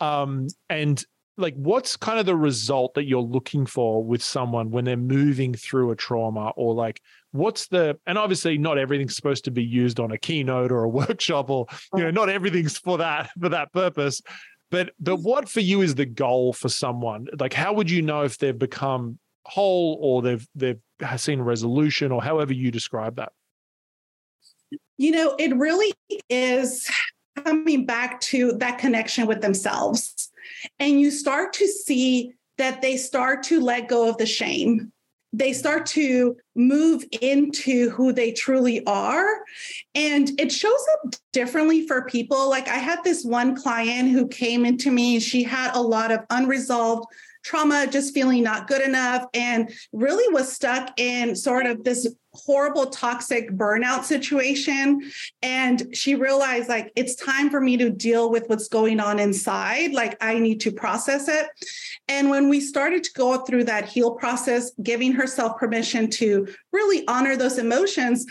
Um, 0.00 0.48
and 0.68 1.02
like, 1.36 1.54
what's 1.56 1.96
kind 1.96 2.18
of 2.18 2.26
the 2.26 2.36
result 2.36 2.94
that 2.94 3.04
you're 3.04 3.20
looking 3.20 3.66
for 3.66 4.04
with 4.04 4.22
someone 4.22 4.70
when 4.70 4.84
they're 4.84 4.96
moving 4.96 5.54
through 5.54 5.90
a 5.90 5.96
trauma 5.96 6.52
or 6.56 6.74
like, 6.74 7.00
what's 7.34 7.66
the 7.66 7.98
and 8.06 8.16
obviously 8.16 8.56
not 8.56 8.78
everything's 8.78 9.16
supposed 9.16 9.44
to 9.44 9.50
be 9.50 9.64
used 9.64 9.98
on 9.98 10.12
a 10.12 10.18
keynote 10.18 10.70
or 10.70 10.84
a 10.84 10.88
workshop 11.00 11.50
or 11.50 11.66
you 11.96 12.02
know 12.04 12.10
not 12.10 12.28
everything's 12.28 12.78
for 12.78 12.96
that 12.98 13.28
for 13.40 13.48
that 13.48 13.72
purpose 13.72 14.22
but 14.74 14.90
but 14.98 15.16
what 15.16 15.48
for 15.48 15.60
you 15.60 15.82
is 15.82 15.94
the 15.94 16.04
goal 16.04 16.52
for 16.52 16.68
someone 16.68 17.28
like 17.38 17.52
how 17.52 17.72
would 17.72 17.88
you 17.88 18.02
know 18.02 18.22
if 18.22 18.38
they've 18.38 18.58
become 18.58 19.18
whole 19.44 19.98
or 20.00 20.20
they've 20.20 20.48
they've 20.54 20.80
seen 21.16 21.40
resolution 21.40 22.10
or 22.10 22.22
however 22.22 22.52
you 22.52 22.70
describe 22.70 23.16
that 23.16 23.32
You 24.96 25.10
know, 25.10 25.34
it 25.38 25.54
really 25.56 25.92
is 26.28 26.88
coming 27.44 27.84
back 27.84 28.20
to 28.20 28.52
that 28.58 28.78
connection 28.78 29.26
with 29.26 29.40
themselves. 29.40 30.30
And 30.78 31.00
you 31.00 31.10
start 31.10 31.52
to 31.54 31.66
see 31.66 32.32
that 32.58 32.80
they 32.80 32.96
start 32.96 33.42
to 33.44 33.60
let 33.60 33.88
go 33.88 34.08
of 34.08 34.18
the 34.18 34.26
shame. 34.26 34.92
They 35.36 35.52
start 35.52 35.86
to 35.86 36.36
move 36.54 37.04
into 37.20 37.90
who 37.90 38.12
they 38.12 38.30
truly 38.30 38.84
are. 38.86 39.26
And 39.94 40.30
it 40.40 40.52
shows 40.52 40.84
up 40.94 41.14
differently 41.32 41.86
for 41.86 42.06
people. 42.06 42.48
Like 42.48 42.68
I 42.68 42.76
had 42.76 43.00
this 43.02 43.24
one 43.24 43.56
client 43.56 44.10
who 44.10 44.28
came 44.28 44.64
into 44.64 44.92
me, 44.92 45.18
she 45.18 45.42
had 45.42 45.74
a 45.74 45.80
lot 45.80 46.12
of 46.12 46.20
unresolved 46.30 47.06
trauma, 47.44 47.86
just 47.86 48.14
feeling 48.14 48.42
not 48.42 48.66
good 48.66 48.82
enough, 48.82 49.24
and 49.34 49.72
really 49.92 50.32
was 50.32 50.52
stuck 50.52 50.98
in 50.98 51.36
sort 51.36 51.66
of 51.66 51.84
this 51.84 52.08
horrible 52.32 52.86
toxic 52.86 53.50
burnout 53.52 54.02
situation. 54.02 55.00
And 55.42 55.94
she 55.94 56.16
realized 56.16 56.68
like 56.68 56.90
it's 56.96 57.14
time 57.14 57.48
for 57.50 57.60
me 57.60 57.76
to 57.76 57.90
deal 57.90 58.30
with 58.30 58.48
what's 58.48 58.66
going 58.66 58.98
on 58.98 59.20
inside. 59.20 59.92
Like 59.92 60.16
i 60.20 60.38
need 60.38 60.60
to 60.62 60.72
process 60.72 61.28
it. 61.28 61.46
And 62.08 62.30
when 62.30 62.48
we 62.48 62.60
started 62.60 63.04
to 63.04 63.12
go 63.12 63.38
through 63.38 63.64
that 63.64 63.88
heal 63.88 64.12
process 64.12 64.72
giving 64.82 65.12
herself 65.12 65.58
permission 65.58 66.10
to 66.10 66.48
really 66.72 67.06
honor 67.06 67.36
those 67.36 67.58
emotions 67.58 68.26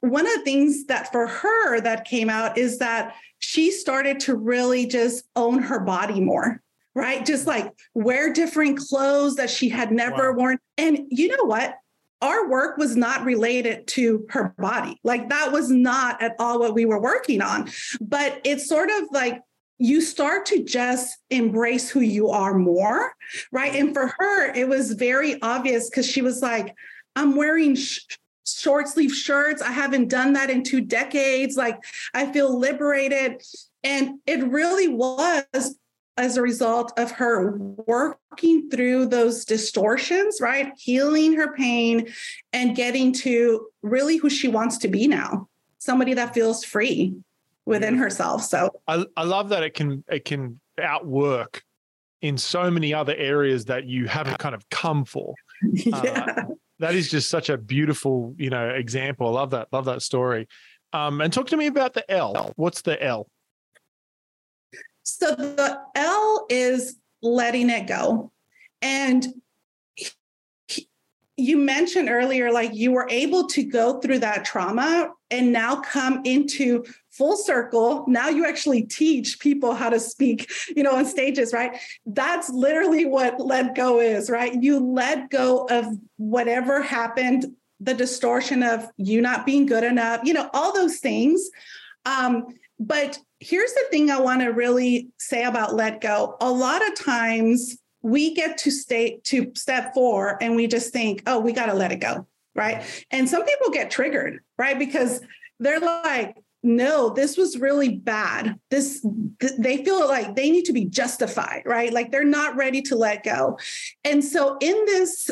one 0.00 0.26
of 0.26 0.34
the 0.34 0.42
things 0.42 0.84
that 0.84 1.10
for 1.10 1.26
her 1.26 1.80
that 1.80 2.04
came 2.04 2.28
out 2.28 2.58
is 2.58 2.78
that 2.78 3.14
she 3.38 3.70
started 3.70 4.20
to 4.20 4.34
really 4.34 4.86
just 4.86 5.24
own 5.34 5.60
her 5.60 5.80
body 5.80 6.20
more 6.20 6.62
right 6.94 7.26
just 7.26 7.46
like 7.46 7.72
wear 7.94 8.32
different 8.32 8.78
clothes 8.78 9.36
that 9.36 9.50
she 9.50 9.68
had 9.68 9.90
never 9.92 10.32
Wow. 10.32 10.38
worn 10.38 10.58
and 10.78 11.00
you 11.10 11.28
know 11.28 11.44
what 11.44 11.76
our 12.22 12.48
work 12.48 12.78
was 12.78 12.96
not 12.96 13.24
related 13.24 13.86
to 13.86 14.24
her 14.30 14.54
body. 14.56 14.98
Like 15.04 15.28
that 15.28 15.52
was 15.52 15.68
not 15.70 16.22
at 16.22 16.34
all 16.38 16.58
what 16.58 16.74
we 16.74 16.86
were 16.86 17.00
working 17.00 17.42
on. 17.42 17.70
But 18.00 18.40
it's 18.44 18.66
sort 18.66 18.88
of 18.88 19.08
like 19.12 19.42
you 19.76 20.00
start 20.00 20.46
to 20.46 20.64
just 20.64 21.18
embrace 21.28 21.90
who 21.90 22.00
you 22.00 22.30
are 22.30 22.54
more, 22.54 23.12
right? 23.52 23.74
And 23.74 23.92
for 23.92 24.14
her, 24.18 24.54
it 24.54 24.68
was 24.68 24.92
very 24.92 25.40
obvious 25.42 25.90
because 25.90 26.06
she 26.06 26.22
was 26.22 26.40
like, 26.40 26.74
I'm 27.14 27.36
wearing 27.36 27.74
sh- 27.74 28.00
short 28.46 28.88
sleeve 28.88 29.12
shirts. 29.12 29.60
I 29.60 29.72
haven't 29.72 30.08
done 30.08 30.32
that 30.32 30.48
in 30.48 30.62
two 30.62 30.80
decades. 30.80 31.56
Like 31.56 31.78
I 32.14 32.32
feel 32.32 32.58
liberated. 32.58 33.42
And 33.82 34.20
it 34.26 34.42
really 34.48 34.88
was 34.88 35.44
as 36.16 36.36
a 36.36 36.42
result 36.42 36.92
of 36.98 37.10
her 37.12 37.56
working 37.58 38.70
through 38.70 39.06
those 39.06 39.44
distortions, 39.44 40.40
right? 40.40 40.72
Healing 40.78 41.34
her 41.34 41.54
pain 41.54 42.12
and 42.52 42.76
getting 42.76 43.12
to 43.14 43.66
really 43.82 44.16
who 44.16 44.30
she 44.30 44.48
wants 44.48 44.78
to 44.78 44.88
be 44.88 45.08
now. 45.08 45.48
Somebody 45.78 46.14
that 46.14 46.34
feels 46.34 46.64
free 46.64 47.14
within 47.66 47.96
herself. 47.96 48.42
So, 48.44 48.70
I, 48.86 49.04
I 49.16 49.24
love 49.24 49.50
that 49.50 49.62
it 49.62 49.74
can 49.74 50.04
it 50.08 50.24
can 50.24 50.60
outwork 50.80 51.62
in 52.22 52.38
so 52.38 52.70
many 52.70 52.94
other 52.94 53.14
areas 53.14 53.66
that 53.66 53.84
you 53.84 54.06
haven't 54.06 54.38
kind 54.38 54.54
of 54.54 54.68
come 54.70 55.04
for. 55.04 55.34
Yeah. 55.72 56.44
that 56.80 56.94
is 56.94 57.10
just 57.10 57.30
such 57.30 57.48
a 57.48 57.56
beautiful 57.56 58.34
you 58.38 58.50
know 58.50 58.68
example. 58.68 59.28
I 59.28 59.30
love 59.30 59.50
that 59.50 59.68
love 59.72 59.86
that 59.86 60.02
story. 60.02 60.46
Um, 60.92 61.20
and 61.20 61.32
talk 61.32 61.48
to 61.48 61.56
me 61.56 61.66
about 61.66 61.94
the 61.94 62.08
l. 62.10 62.52
What's 62.56 62.82
the 62.82 63.02
l 63.02 63.28
So 65.04 65.34
the 65.34 65.78
L 65.94 66.46
is 66.48 66.96
letting 67.22 67.70
it 67.70 67.86
go. 67.86 68.32
And 68.82 69.26
you 71.36 71.56
mentioned 71.56 72.08
earlier, 72.08 72.52
like 72.52 72.74
you 72.74 72.92
were 72.92 73.08
able 73.10 73.46
to 73.48 73.64
go 73.64 73.98
through 74.00 74.20
that 74.20 74.44
trauma 74.44 75.10
and 75.30 75.52
now 75.52 75.76
come 75.80 76.20
into 76.24 76.84
full 77.10 77.36
circle. 77.36 78.04
Now 78.06 78.28
you 78.28 78.46
actually 78.46 78.82
teach 78.82 79.40
people 79.40 79.74
how 79.74 79.90
to 79.90 79.98
speak, 79.98 80.50
you 80.76 80.82
know, 80.82 80.94
on 80.94 81.04
stages, 81.04 81.52
right? 81.52 81.76
That's 82.06 82.50
literally 82.50 83.04
what 83.04 83.40
let 83.40 83.74
go 83.74 84.00
is, 84.00 84.30
right? 84.30 84.54
You 84.62 84.78
let 84.78 85.30
go 85.30 85.66
of 85.70 85.86
whatever 86.16 86.82
happened, 86.82 87.46
the 87.80 87.94
distortion 87.94 88.62
of 88.62 88.88
you 88.96 89.20
not 89.20 89.44
being 89.44 89.66
good 89.66 89.84
enough, 89.84 90.20
you 90.24 90.34
know, 90.34 90.48
all 90.52 90.72
those 90.72 90.98
things. 90.98 91.50
Um, 92.06 92.46
but 92.78 93.18
here's 93.44 93.74
the 93.74 93.84
thing 93.90 94.10
I 94.10 94.18
want 94.20 94.40
to 94.40 94.48
really 94.48 95.08
say 95.18 95.44
about 95.44 95.74
let 95.74 96.00
go. 96.00 96.36
A 96.40 96.50
lot 96.50 96.86
of 96.86 96.98
times 96.98 97.76
we 98.00 98.34
get 98.34 98.56
to 98.58 98.70
state 98.70 99.22
to 99.24 99.52
step 99.54 99.92
four 99.92 100.42
and 100.42 100.56
we 100.56 100.66
just 100.66 100.92
think, 100.92 101.22
oh, 101.26 101.38
we 101.40 101.52
got 101.52 101.66
to 101.66 101.74
let 101.74 101.92
it 101.92 102.00
go. 102.00 102.26
Right. 102.54 102.82
And 103.10 103.28
some 103.28 103.44
people 103.44 103.70
get 103.70 103.90
triggered, 103.90 104.40
right? 104.56 104.78
Because 104.78 105.20
they're 105.58 105.80
like, 105.80 106.36
no, 106.62 107.10
this 107.10 107.36
was 107.36 107.58
really 107.58 107.96
bad. 107.96 108.58
This, 108.70 109.04
th- 109.40 109.52
they 109.58 109.84
feel 109.84 110.08
like 110.08 110.34
they 110.34 110.50
need 110.50 110.64
to 110.66 110.72
be 110.72 110.86
justified, 110.86 111.62
right? 111.66 111.92
Like 111.92 112.10
they're 112.10 112.24
not 112.24 112.56
ready 112.56 112.80
to 112.82 112.96
let 112.96 113.24
go. 113.24 113.58
And 114.04 114.24
so 114.24 114.56
in 114.60 114.84
this 114.86 115.28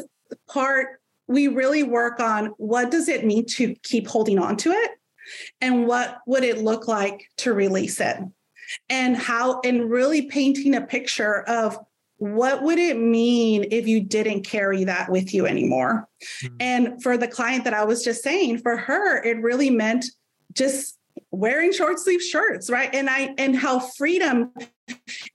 part, 0.48 1.00
we 1.28 1.48
really 1.48 1.82
work 1.82 2.20
on 2.20 2.46
what 2.58 2.90
does 2.90 3.08
it 3.08 3.24
mean 3.24 3.46
to 3.46 3.74
keep 3.82 4.08
holding 4.08 4.38
on 4.38 4.56
to 4.58 4.70
it? 4.72 4.90
And 5.60 5.86
what 5.86 6.18
would 6.26 6.44
it 6.44 6.58
look 6.58 6.88
like 6.88 7.30
to 7.38 7.52
release 7.52 8.00
it? 8.00 8.16
And 8.88 9.16
how, 9.16 9.60
and 9.64 9.90
really 9.90 10.22
painting 10.22 10.74
a 10.74 10.80
picture 10.80 11.42
of 11.42 11.78
what 12.16 12.62
would 12.62 12.78
it 12.78 12.96
mean 12.96 13.66
if 13.72 13.88
you 13.88 14.00
didn't 14.00 14.42
carry 14.42 14.84
that 14.84 15.10
with 15.10 15.34
you 15.34 15.46
anymore? 15.46 16.08
Mm-hmm. 16.44 16.56
And 16.60 17.02
for 17.02 17.16
the 17.16 17.26
client 17.26 17.64
that 17.64 17.74
I 17.74 17.84
was 17.84 18.04
just 18.04 18.22
saying, 18.22 18.58
for 18.58 18.76
her, 18.76 19.22
it 19.22 19.42
really 19.42 19.70
meant 19.70 20.04
just 20.52 20.96
wearing 21.32 21.72
short 21.72 21.98
sleeve 21.98 22.22
shirts, 22.22 22.70
right? 22.70 22.94
And 22.94 23.10
I 23.10 23.34
and 23.38 23.56
how 23.56 23.80
freedom 23.80 24.52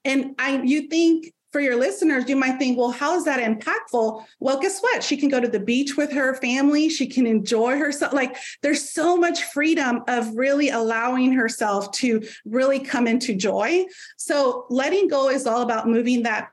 and 0.05 0.36
I 0.39 0.62
you 0.63 0.88
think 0.88 1.33
for 1.57 1.61
your 1.61 1.75
listeners, 1.75 2.29
you 2.29 2.35
might 2.35 2.59
think, 2.59 2.77
well, 2.77 2.91
how 2.91 3.15
is 3.15 3.25
that 3.25 3.39
impactful? 3.39 4.23
Well, 4.39 4.59
guess 4.59 4.79
what? 4.79 5.03
She 5.03 5.17
can 5.17 5.27
go 5.27 5.39
to 5.39 5.47
the 5.47 5.59
beach 5.59 5.97
with 5.97 6.11
her 6.11 6.35
family. 6.35 6.87
She 6.87 7.07
can 7.07 7.25
enjoy 7.25 7.79
herself. 7.79 8.13
Like 8.13 8.37
there's 8.61 8.87
so 8.87 9.17
much 9.17 9.41
freedom 9.41 10.03
of 10.07 10.35
really 10.35 10.69
allowing 10.69 11.33
herself 11.33 11.91
to 11.93 12.21
really 12.45 12.79
come 12.79 13.07
into 13.07 13.33
joy. 13.33 13.87
So 14.17 14.67
letting 14.69 15.07
go 15.07 15.31
is 15.31 15.47
all 15.47 15.63
about 15.63 15.89
moving 15.89 16.21
that 16.23 16.49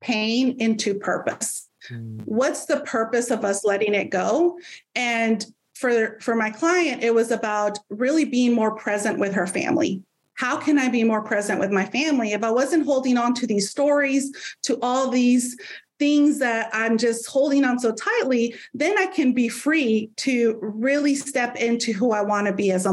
pain 0.00 0.54
into 0.60 0.94
purpose. 0.94 1.68
Mm. 1.90 2.22
What's 2.24 2.66
the 2.66 2.78
purpose 2.82 3.32
of 3.32 3.44
us 3.44 3.64
letting 3.64 3.92
it 3.92 4.08
go? 4.08 4.56
And 4.94 5.44
for, 5.74 6.16
for 6.20 6.36
my 6.36 6.50
client, 6.50 7.02
it 7.02 7.12
was 7.12 7.32
about 7.32 7.80
really 7.90 8.24
being 8.24 8.52
more 8.52 8.76
present 8.76 9.18
with 9.18 9.34
her 9.34 9.48
family. 9.48 10.04
How 10.38 10.56
can 10.56 10.78
I 10.78 10.88
be 10.88 11.02
more 11.02 11.20
present 11.20 11.58
with 11.58 11.72
my 11.72 11.84
family 11.84 12.32
if 12.32 12.44
I 12.44 12.50
wasn't 12.52 12.86
holding 12.86 13.18
on 13.18 13.34
to 13.34 13.46
these 13.46 13.70
stories, 13.70 14.30
to 14.62 14.78
all 14.80 15.10
these 15.10 15.56
things 15.98 16.38
that 16.38 16.70
I'm 16.72 16.96
just 16.96 17.26
holding 17.26 17.64
on 17.64 17.80
so 17.80 17.92
tightly? 17.92 18.54
Then 18.72 18.96
I 18.96 19.06
can 19.06 19.32
be 19.32 19.48
free 19.48 20.10
to 20.18 20.56
really 20.62 21.16
step 21.16 21.56
into 21.56 21.92
who 21.92 22.12
I 22.12 22.22
want 22.22 22.46
to 22.46 22.52
be 22.52 22.70
as 22.70 22.86
a 22.86 22.92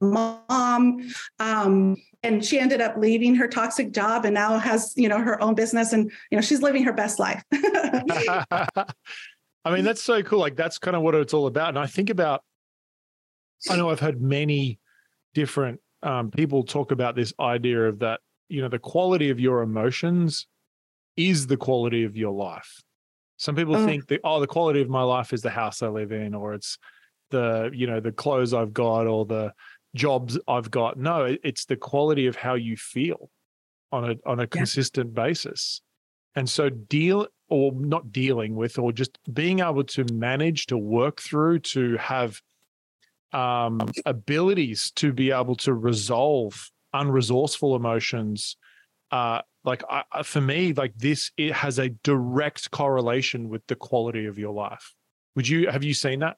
mom, 0.00 1.12
um, 1.38 1.96
and 2.22 2.42
she 2.42 2.58
ended 2.58 2.80
up 2.80 2.96
leaving 2.96 3.34
her 3.34 3.48
toxic 3.48 3.92
job 3.92 4.24
and 4.24 4.32
now 4.32 4.56
has 4.56 4.94
you 4.96 5.10
know 5.10 5.18
her 5.18 5.40
own 5.42 5.54
business 5.54 5.92
and 5.92 6.10
you 6.30 6.36
know 6.36 6.42
she's 6.42 6.62
living 6.62 6.84
her 6.84 6.92
best 6.92 7.18
life 7.18 7.44
i 7.52 8.84
mean 9.66 9.84
that's 9.84 10.02
so 10.02 10.20
cool 10.22 10.40
like 10.40 10.56
that's 10.56 10.78
kind 10.78 10.96
of 10.96 11.02
what 11.02 11.14
it's 11.14 11.32
all 11.32 11.46
about 11.46 11.68
and 11.68 11.78
i 11.78 11.86
think 11.86 12.10
about 12.10 12.42
i 13.70 13.76
know 13.76 13.88
i've 13.88 14.00
heard 14.00 14.20
many 14.20 14.80
different 15.32 15.80
um, 16.02 16.30
people 16.30 16.62
talk 16.62 16.90
about 16.90 17.14
this 17.14 17.32
idea 17.40 17.82
of 17.84 17.98
that 18.00 18.20
you 18.48 18.62
know 18.62 18.68
the 18.68 18.78
quality 18.78 19.30
of 19.30 19.40
your 19.40 19.62
emotions 19.62 20.46
is 21.16 21.46
the 21.46 21.56
quality 21.56 22.04
of 22.04 22.16
your 22.16 22.32
life 22.32 22.82
some 23.36 23.54
people 23.54 23.76
oh. 23.76 23.84
think 23.84 24.06
that 24.06 24.20
oh 24.24 24.40
the 24.40 24.46
quality 24.46 24.80
of 24.80 24.88
my 24.88 25.02
life 25.02 25.32
is 25.32 25.42
the 25.42 25.50
house 25.50 25.82
i 25.82 25.88
live 25.88 26.12
in 26.12 26.34
or 26.34 26.54
it's 26.54 26.78
the 27.30 27.70
you 27.74 27.86
know 27.86 28.00
the 28.00 28.12
clothes 28.12 28.54
i've 28.54 28.72
got 28.72 29.06
or 29.06 29.24
the 29.26 29.52
jobs 29.94 30.38
I've 30.48 30.70
got. 30.70 30.96
No, 30.96 31.36
it's 31.42 31.64
the 31.64 31.76
quality 31.76 32.26
of 32.26 32.36
how 32.36 32.54
you 32.54 32.76
feel 32.76 33.30
on 33.92 34.10
a 34.10 34.16
on 34.26 34.40
a 34.40 34.46
consistent 34.46 35.14
basis. 35.14 35.80
And 36.34 36.48
so 36.48 36.68
deal 36.68 37.26
or 37.48 37.72
not 37.72 38.12
dealing 38.12 38.54
with 38.54 38.78
or 38.78 38.92
just 38.92 39.18
being 39.32 39.60
able 39.60 39.84
to 39.84 40.04
manage 40.12 40.66
to 40.66 40.78
work 40.78 41.20
through 41.20 41.60
to 41.60 41.96
have 41.96 42.40
um, 43.32 43.80
abilities 44.06 44.90
to 44.96 45.12
be 45.12 45.30
able 45.30 45.56
to 45.56 45.74
resolve 45.74 46.70
unresourceful 46.94 47.76
emotions 47.76 48.56
uh, 49.10 49.40
like 49.64 49.82
I, 49.90 50.22
for 50.22 50.40
me 50.40 50.72
like 50.72 50.96
this 50.96 51.30
it 51.36 51.52
has 51.52 51.78
a 51.78 51.90
direct 52.02 52.70
correlation 52.70 53.48
with 53.48 53.66
the 53.66 53.74
quality 53.74 54.26
of 54.26 54.38
your 54.38 54.52
life. 54.52 54.94
Would 55.36 55.48
you 55.48 55.68
have 55.68 55.84
you 55.84 55.94
seen 55.94 56.20
that? 56.20 56.36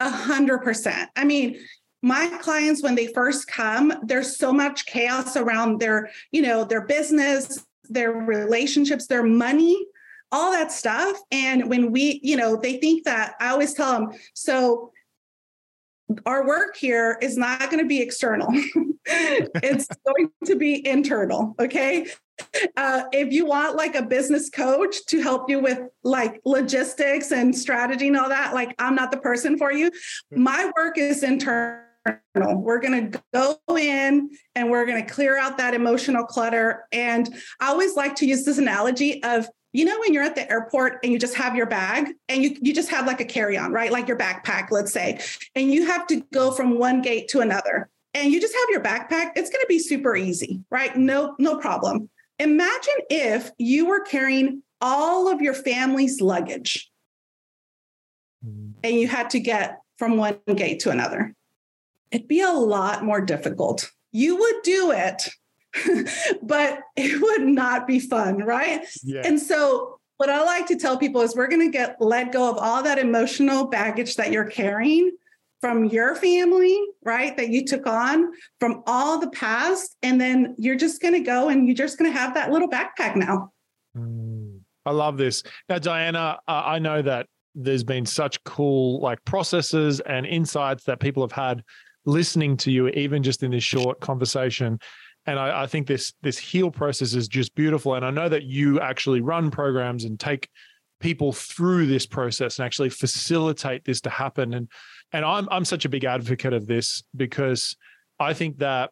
A 0.00 0.10
hundred 0.10 0.58
percent. 0.58 1.10
I 1.16 1.24
mean 1.24 1.58
my 2.02 2.26
clients 2.40 2.82
when 2.82 2.94
they 2.94 3.12
first 3.12 3.46
come 3.46 3.92
there's 4.02 4.36
so 4.36 4.52
much 4.52 4.86
chaos 4.86 5.36
around 5.36 5.80
their 5.80 6.10
you 6.32 6.42
know 6.42 6.64
their 6.64 6.84
business 6.86 7.64
their 7.88 8.12
relationships 8.12 9.06
their 9.06 9.22
money 9.22 9.86
all 10.34 10.50
that 10.50 10.72
stuff. 10.72 11.18
And 11.30 11.68
when 11.68 11.92
we 11.92 12.20
you 12.22 12.36
know 12.36 12.56
they 12.56 12.78
think 12.78 13.04
that 13.04 13.34
i 13.38 13.48
always 13.48 13.74
tell 13.74 13.92
them 13.92 14.12
so 14.34 14.91
our 16.26 16.46
work 16.46 16.76
here 16.76 17.18
is 17.20 17.36
not 17.36 17.70
going 17.70 17.78
to 17.78 17.88
be 17.88 18.00
external. 18.00 18.48
It's 19.04 19.88
going 20.06 20.30
to 20.44 20.54
be 20.54 20.86
internal 20.86 21.56
okay? 21.58 22.06
Uh, 22.76 23.02
if 23.12 23.32
you 23.32 23.46
want 23.46 23.76
like 23.76 23.96
a 23.96 24.02
business 24.02 24.48
coach 24.48 25.04
to 25.06 25.20
help 25.20 25.50
you 25.50 25.58
with 25.58 25.80
like 26.04 26.40
logistics 26.44 27.32
and 27.32 27.56
strategy 27.56 28.08
and 28.08 28.16
all 28.16 28.28
that 28.28 28.54
like 28.54 28.74
i'm 28.78 28.94
not 28.94 29.10
the 29.10 29.16
person 29.16 29.58
for 29.58 29.72
you. 29.72 29.90
My 30.30 30.70
work 30.76 30.98
is 30.98 31.24
internal. 31.24 31.82
We're 32.34 32.80
going 32.80 33.10
to 33.10 33.22
go 33.32 33.58
in 33.76 34.30
and 34.54 34.70
we're 34.70 34.86
going 34.86 35.04
to 35.04 35.12
clear 35.12 35.36
out 35.38 35.58
that 35.58 35.74
emotional 35.74 36.24
clutter. 36.24 36.84
And 36.92 37.28
I 37.60 37.68
always 37.68 37.96
like 37.96 38.16
to 38.16 38.26
use 38.26 38.44
this 38.44 38.58
analogy 38.58 39.22
of, 39.22 39.48
you 39.72 39.84
know, 39.84 39.98
when 40.00 40.12
you're 40.12 40.22
at 40.22 40.34
the 40.34 40.50
airport 40.50 40.98
and 41.02 41.12
you 41.12 41.18
just 41.18 41.34
have 41.34 41.56
your 41.56 41.66
bag 41.66 42.08
and 42.28 42.42
you, 42.42 42.56
you 42.60 42.74
just 42.74 42.90
have 42.90 43.06
like 43.06 43.20
a 43.20 43.24
carry 43.24 43.56
on, 43.56 43.72
right? 43.72 43.90
Like 43.90 44.08
your 44.08 44.18
backpack, 44.18 44.70
let's 44.70 44.92
say, 44.92 45.20
and 45.54 45.72
you 45.72 45.86
have 45.86 46.06
to 46.08 46.20
go 46.32 46.50
from 46.50 46.78
one 46.78 47.02
gate 47.02 47.28
to 47.28 47.40
another 47.40 47.88
and 48.14 48.32
you 48.32 48.40
just 48.40 48.54
have 48.54 48.68
your 48.70 48.82
backpack, 48.82 49.32
it's 49.36 49.50
going 49.50 49.62
to 49.62 49.66
be 49.68 49.78
super 49.78 50.14
easy, 50.14 50.60
right? 50.70 50.96
No, 50.96 51.34
no 51.38 51.56
problem. 51.58 52.10
Imagine 52.38 52.94
if 53.08 53.50
you 53.58 53.86
were 53.86 54.00
carrying 54.00 54.62
all 54.80 55.32
of 55.32 55.40
your 55.40 55.54
family's 55.54 56.20
luggage 56.20 56.90
mm. 58.46 58.72
and 58.82 58.96
you 58.96 59.08
had 59.08 59.30
to 59.30 59.40
get 59.40 59.78
from 59.96 60.16
one 60.16 60.38
gate 60.54 60.80
to 60.80 60.90
another 60.90 61.34
it'd 62.12 62.28
be 62.28 62.42
a 62.42 62.52
lot 62.52 63.02
more 63.02 63.20
difficult. 63.20 63.90
You 64.12 64.36
would 64.36 64.62
do 64.62 64.92
it, 64.92 65.28
but 66.42 66.80
it 66.96 67.20
would 67.20 67.46
not 67.46 67.86
be 67.86 68.00
fun, 68.00 68.38
right? 68.38 68.86
Yeah. 69.02 69.22
And 69.24 69.40
so, 69.40 69.98
what 70.18 70.30
I 70.30 70.42
like 70.44 70.66
to 70.66 70.76
tell 70.76 70.98
people 70.98 71.22
is 71.22 71.34
we're 71.34 71.48
going 71.48 71.66
to 71.66 71.76
get 71.76 71.96
let 71.98 72.30
go 72.30 72.48
of 72.48 72.56
all 72.58 72.82
that 72.82 72.98
emotional 72.98 73.66
baggage 73.66 74.16
that 74.16 74.30
you're 74.30 74.44
carrying 74.48 75.10
from 75.62 75.84
your 75.86 76.14
family, 76.16 76.78
right? 77.04 77.36
That 77.36 77.48
you 77.48 77.64
took 77.64 77.86
on 77.86 78.32
from 78.60 78.82
all 78.86 79.18
the 79.18 79.30
past. 79.30 79.96
And 80.02 80.20
then 80.20 80.54
you're 80.58 80.76
just 80.76 81.00
going 81.00 81.14
to 81.14 81.20
go 81.20 81.48
and 81.48 81.66
you're 81.66 81.76
just 81.76 81.98
going 81.98 82.12
to 82.12 82.18
have 82.18 82.34
that 82.34 82.50
little 82.50 82.68
backpack 82.68 83.16
now. 83.16 83.52
Mm, 83.96 84.58
I 84.84 84.90
love 84.90 85.16
this. 85.16 85.42
Now, 85.68 85.78
Diana, 85.78 86.38
uh, 86.46 86.62
I 86.66 86.78
know 86.80 87.00
that 87.02 87.26
there's 87.54 87.84
been 87.84 88.04
such 88.06 88.42
cool 88.44 89.00
like 89.00 89.24
processes 89.24 90.00
and 90.00 90.26
insights 90.26 90.84
that 90.84 91.00
people 91.00 91.22
have 91.22 91.32
had 91.32 91.62
listening 92.04 92.56
to 92.56 92.72
you, 92.72 92.88
even 92.88 93.22
just 93.22 93.42
in 93.42 93.52
this 93.52 93.64
short 93.64 94.00
conversation. 94.00 94.80
And 95.26 95.38
I, 95.38 95.62
I 95.62 95.66
think 95.66 95.86
this 95.86 96.12
this 96.22 96.38
heal 96.38 96.70
process 96.70 97.14
is 97.14 97.28
just 97.28 97.54
beautiful. 97.54 97.94
And 97.94 98.04
I 98.04 98.10
know 98.10 98.28
that 98.28 98.44
you 98.44 98.80
actually 98.80 99.20
run 99.20 99.50
programs 99.50 100.04
and 100.04 100.18
take 100.18 100.48
people 101.00 101.32
through 101.32 101.86
this 101.86 102.06
process 102.06 102.58
and 102.58 102.66
actually 102.66 102.88
facilitate 102.88 103.84
this 103.84 104.00
to 104.02 104.10
happen. 104.10 104.54
And 104.54 104.68
and 105.12 105.24
I'm 105.24 105.48
I'm 105.50 105.64
such 105.64 105.84
a 105.84 105.88
big 105.88 106.04
advocate 106.04 106.52
of 106.52 106.66
this 106.66 107.02
because 107.14 107.76
I 108.18 108.32
think 108.34 108.58
that 108.58 108.90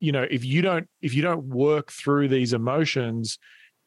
you 0.00 0.12
know 0.12 0.26
if 0.30 0.44
you 0.44 0.62
don't 0.62 0.88
if 1.00 1.14
you 1.14 1.22
don't 1.22 1.44
work 1.46 1.90
through 1.90 2.28
these 2.28 2.52
emotions 2.52 3.38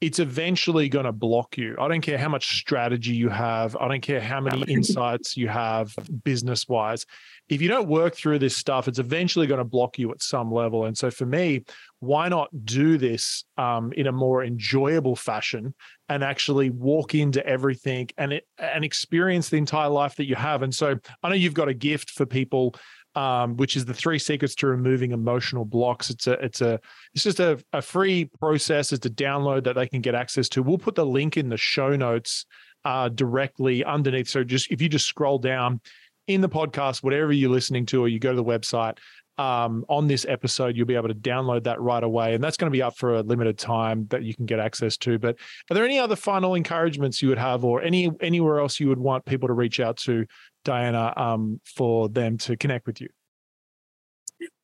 it's 0.01 0.19
eventually 0.19 0.89
going 0.89 1.05
to 1.05 1.11
block 1.11 1.57
you. 1.57 1.75
I 1.79 1.87
don't 1.87 2.01
care 2.01 2.17
how 2.17 2.29
much 2.29 2.59
strategy 2.59 3.13
you 3.13 3.29
have. 3.29 3.75
I 3.77 3.87
don't 3.87 4.01
care 4.01 4.19
how 4.19 4.41
many 4.41 4.61
insights 4.71 5.37
you 5.37 5.47
have 5.47 5.95
business 6.23 6.67
wise. 6.67 7.05
If 7.47 7.61
you 7.61 7.69
don't 7.69 7.87
work 7.87 8.15
through 8.15 8.39
this 8.39 8.57
stuff, 8.57 8.87
it's 8.87 8.99
eventually 8.99 9.47
going 9.47 9.59
to 9.59 9.63
block 9.65 9.97
you 9.97 10.11
at 10.11 10.21
some 10.21 10.51
level. 10.51 10.85
And 10.85 10.97
so 10.97 11.09
for 11.09 11.25
me, 11.25 11.63
why 11.99 12.27
not 12.27 12.49
do 12.65 12.97
this 12.97 13.45
um, 13.57 13.93
in 13.93 14.07
a 14.07 14.11
more 14.11 14.43
enjoyable 14.43 15.15
fashion 15.15 15.73
and 16.09 16.23
actually 16.23 16.71
walk 16.71 17.15
into 17.15 17.45
everything 17.45 18.09
and 18.17 18.33
it, 18.33 18.47
and 18.57 18.83
experience 18.83 19.49
the 19.49 19.57
entire 19.57 19.89
life 19.89 20.15
that 20.15 20.27
you 20.27 20.35
have? 20.35 20.61
And 20.61 20.73
so 20.73 20.97
I 21.23 21.29
know 21.29 21.35
you've 21.35 21.53
got 21.53 21.69
a 21.69 21.73
gift 21.73 22.11
for 22.11 22.25
people 22.25 22.75
um, 23.16 23.55
which 23.55 23.76
is 23.76 23.86
the 23.86 23.93
three 23.93 24.20
secrets 24.20 24.55
to 24.55 24.68
removing 24.68 25.11
emotional 25.11 25.66
blocks. 25.66 26.09
It's 26.09 26.28
a 26.28 26.34
it's 26.34 26.61
a 26.61 26.80
it's 27.13 27.24
just 27.24 27.39
a, 27.39 27.57
a 27.74 27.82
free 27.82 28.30
process. 28.39 28.91
It's 28.91 29.05
a 29.05 29.09
download 29.09 29.63
that 29.63 29.76
they 29.76 29.88
can 29.88 30.01
get 30.01 30.16
access 30.16 30.49
to. 30.49 30.63
We'll 30.63 30.78
put 30.78 30.95
the 30.95 31.05
link 31.05 31.38
in 31.38 31.49
the 31.49 31.57
show 31.57 31.95
notes 31.95 32.45
uh, 32.84 33.09
directly 33.09 33.84
underneath. 33.84 34.28
So 34.28 34.43
just 34.43 34.72
if 34.72 34.82
you 34.82 34.89
just 34.89 35.07
scroll 35.07 35.39
down 35.39 35.82
in 36.28 36.41
the 36.41 36.49
podcast, 36.49 37.03
whatever 37.03 37.32
you're 37.32 37.49
listening 37.49 37.86
to, 37.88 38.01
or 38.01 38.07
you 38.07 38.20
go 38.20 38.32
to 38.32 38.36
the 38.36 38.43
website 38.43 38.97
um, 39.38 39.86
on 39.89 40.07
this 40.07 40.25
episode, 40.27 40.75
you'll 40.75 40.86
be 40.86 40.95
able 40.95 41.09
to 41.09 41.15
download 41.15 41.63
that 41.63 41.79
right 41.81 42.03
away, 42.03 42.33
and 42.33 42.43
that's 42.43 42.57
going 42.57 42.71
to 42.71 42.75
be 42.75 42.81
up 42.81 42.97
for 42.97 43.15
a 43.15 43.21
limited 43.21 43.57
time 43.57 44.07
that 44.07 44.23
you 44.23 44.33
can 44.36 44.45
get 44.45 44.59
access 44.59 44.97
to. 44.97 45.19
But 45.19 45.38
are 45.69 45.73
there 45.73 45.86
any 45.86 45.99
other 45.99 46.15
final 46.15 46.55
encouragements 46.55 47.21
you 47.21 47.29
would 47.29 47.38
have, 47.38 47.63
or 47.65 47.81
any 47.81 48.11
anywhere 48.21 48.59
else 48.59 48.79
you 48.79 48.88
would 48.89 48.99
want 48.99 49.25
people 49.25 49.47
to 49.47 49.53
reach 49.53 49.79
out 49.79 49.97
to 49.97 50.25
Diana, 50.63 51.13
um, 51.17 51.59
for 51.65 52.09
them 52.09 52.38
to 52.39 52.55
connect 52.57 52.88
with 52.88 53.01
you? 53.01 53.09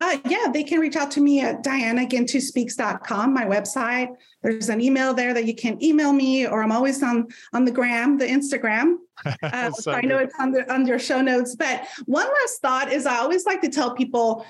Uh, 0.01 0.17
yeah, 0.27 0.47
they 0.51 0.63
can 0.63 0.79
reach 0.79 0.95
out 0.95 1.11
to 1.11 1.21
me 1.21 1.41
at 1.41 1.63
dianaguintuspeaks.com, 1.63 3.33
my 3.33 3.45
website. 3.45 4.09
There's 4.41 4.69
an 4.69 4.81
email 4.81 5.13
there 5.13 5.31
that 5.31 5.45
you 5.45 5.53
can 5.53 5.81
email 5.81 6.11
me, 6.11 6.47
or 6.47 6.63
I'm 6.63 6.71
always 6.71 7.03
on 7.03 7.27
on 7.53 7.65
the 7.65 7.71
gram, 7.71 8.17
the 8.17 8.25
Instagram. 8.25 8.95
Uh, 9.43 9.69
so 9.69 9.91
I 9.91 10.01
know 10.01 10.17
it's 10.17 10.33
under 10.39 10.65
under 10.71 10.97
show 10.97 11.21
notes. 11.21 11.55
But 11.55 11.85
one 12.05 12.25
last 12.25 12.59
thought 12.59 12.91
is 12.91 13.05
I 13.05 13.17
always 13.17 13.45
like 13.45 13.61
to 13.61 13.69
tell 13.69 13.93
people 13.93 14.43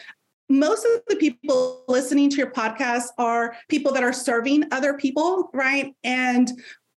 most 0.47 0.86
of 0.86 1.02
the 1.10 1.18
people 1.18 1.84
listening 1.89 2.30
to 2.30 2.38
your 2.38 2.52
podcast 2.52 3.08
are 3.18 3.58
people 3.68 3.91
that 3.91 4.04
are 4.04 4.14
serving 4.14 4.66
other 4.72 4.93
people, 4.93 5.49
right? 5.54 5.93
And 6.06 6.49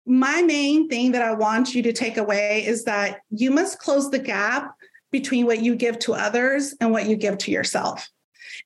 my 0.06 0.42
main 0.42 0.88
thing 0.88 1.12
that 1.12 1.22
I 1.22 1.32
want 1.32 1.74
you 1.74 1.82
to 1.82 1.92
take 1.92 2.16
away 2.16 2.64
is 2.64 2.84
that 2.84 3.22
you 3.30 3.50
must 3.50 3.80
close 3.80 4.08
the 4.08 4.20
gap 4.20 4.72
between 5.10 5.46
what 5.46 5.60
you 5.60 5.74
give 5.74 5.98
to 6.00 6.14
others 6.14 6.74
and 6.80 6.92
what 6.92 7.06
you 7.06 7.16
give 7.16 7.38
to 7.38 7.50
yourself. 7.50 8.08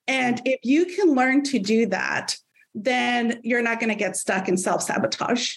And 0.07 0.41
if 0.45 0.61
you 0.63 0.87
can 0.87 1.15
learn 1.15 1.43
to 1.45 1.59
do 1.59 1.87
that, 1.87 2.37
then 2.75 3.41
you're 3.43 3.63
not 3.63 3.81
going 3.81 3.91
to 3.91 3.95
get 3.95 4.17
stuck 4.17 4.49
in 4.49 4.57
self 4.57 4.83
sabotage. 4.83 5.57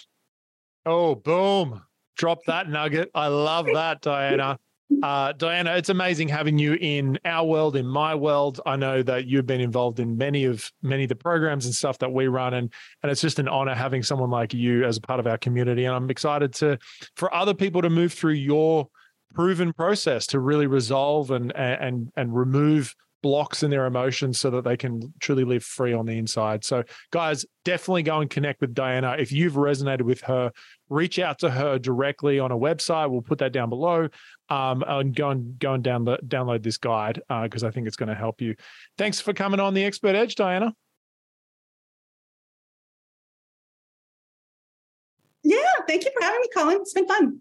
Oh, 0.84 1.14
boom. 1.14 1.82
Drop 2.16 2.40
that 2.46 2.68
nugget. 2.68 3.10
I 3.14 3.28
love 3.28 3.66
that, 3.72 4.00
Diana. 4.00 4.58
Uh, 5.02 5.32
Diana, 5.32 5.74
it's 5.76 5.88
amazing 5.88 6.28
having 6.28 6.58
you 6.58 6.74
in 6.74 7.18
our 7.24 7.46
world, 7.46 7.76
in 7.76 7.86
my 7.86 8.14
world. 8.14 8.60
I 8.66 8.76
know 8.76 9.02
that 9.02 9.26
you've 9.26 9.46
been 9.46 9.60
involved 9.60 10.00
in 10.00 10.18
many 10.18 10.44
of 10.44 10.70
many 10.82 11.04
of 11.04 11.08
the 11.08 11.16
programs 11.16 11.64
and 11.64 11.74
stuff 11.74 11.98
that 11.98 12.12
we 12.12 12.26
run, 12.26 12.54
and 12.54 12.72
and 13.02 13.10
it's 13.10 13.20
just 13.20 13.38
an 13.38 13.48
honor 13.48 13.74
having 13.74 14.02
someone 14.02 14.30
like 14.30 14.52
you 14.52 14.84
as 14.84 14.98
a 14.98 15.00
part 15.00 15.18
of 15.18 15.26
our 15.26 15.38
community. 15.38 15.86
And 15.86 15.94
I'm 15.94 16.10
excited 16.10 16.52
to 16.54 16.78
for 17.16 17.32
other 17.34 17.54
people 17.54 17.80
to 17.82 17.90
move 17.90 18.12
through 18.12 18.34
your 18.34 18.88
proven 19.34 19.72
process 19.72 20.26
to 20.28 20.40
really 20.40 20.66
resolve 20.66 21.30
and 21.30 21.56
and 21.56 22.10
and 22.16 22.34
remove 22.36 22.94
blocks 23.22 23.62
in 23.62 23.70
their 23.70 23.86
emotions 23.86 24.38
so 24.38 24.50
that 24.50 24.64
they 24.64 24.76
can 24.76 25.12
truly 25.20 25.44
live 25.44 25.64
free 25.64 25.92
on 25.92 26.06
the 26.06 26.18
inside. 26.18 26.64
So, 26.64 26.82
guys, 27.10 27.46
definitely 27.64 28.02
go 28.02 28.20
and 28.20 28.28
connect 28.28 28.60
with 28.60 28.74
Diana. 28.74 29.16
If 29.18 29.32
you've 29.32 29.54
resonated 29.54 30.02
with 30.02 30.20
her, 30.22 30.52
reach 30.88 31.18
out 31.18 31.38
to 31.40 31.50
her 31.50 31.78
directly 31.78 32.38
on 32.38 32.50
a 32.50 32.56
website. 32.56 33.10
We'll 33.10 33.22
put 33.22 33.38
that 33.38 33.52
down 33.52 33.70
below. 33.70 34.08
Um, 34.48 34.84
and 34.86 35.14
go 35.14 35.30
and 35.30 35.58
go 35.58 35.72
and 35.72 35.82
download 35.82 36.22
download 36.24 36.62
this 36.62 36.76
guide 36.76 37.22
because 37.42 37.64
uh, 37.64 37.68
I 37.68 37.70
think 37.70 37.86
it's 37.86 37.96
going 37.96 38.10
to 38.10 38.14
help 38.14 38.42
you. 38.42 38.54
Thanks 38.98 39.20
for 39.20 39.32
coming 39.32 39.60
on 39.60 39.72
the 39.72 39.84
Expert 39.84 40.14
Edge, 40.14 40.34
Diana. 40.34 40.74
Yeah, 45.44 45.56
thank 45.88 46.04
you 46.04 46.10
for 46.14 46.22
having 46.22 46.40
me, 46.40 46.48
Colin. 46.54 46.78
It's 46.80 46.92
been 46.92 47.08
fun. 47.08 47.40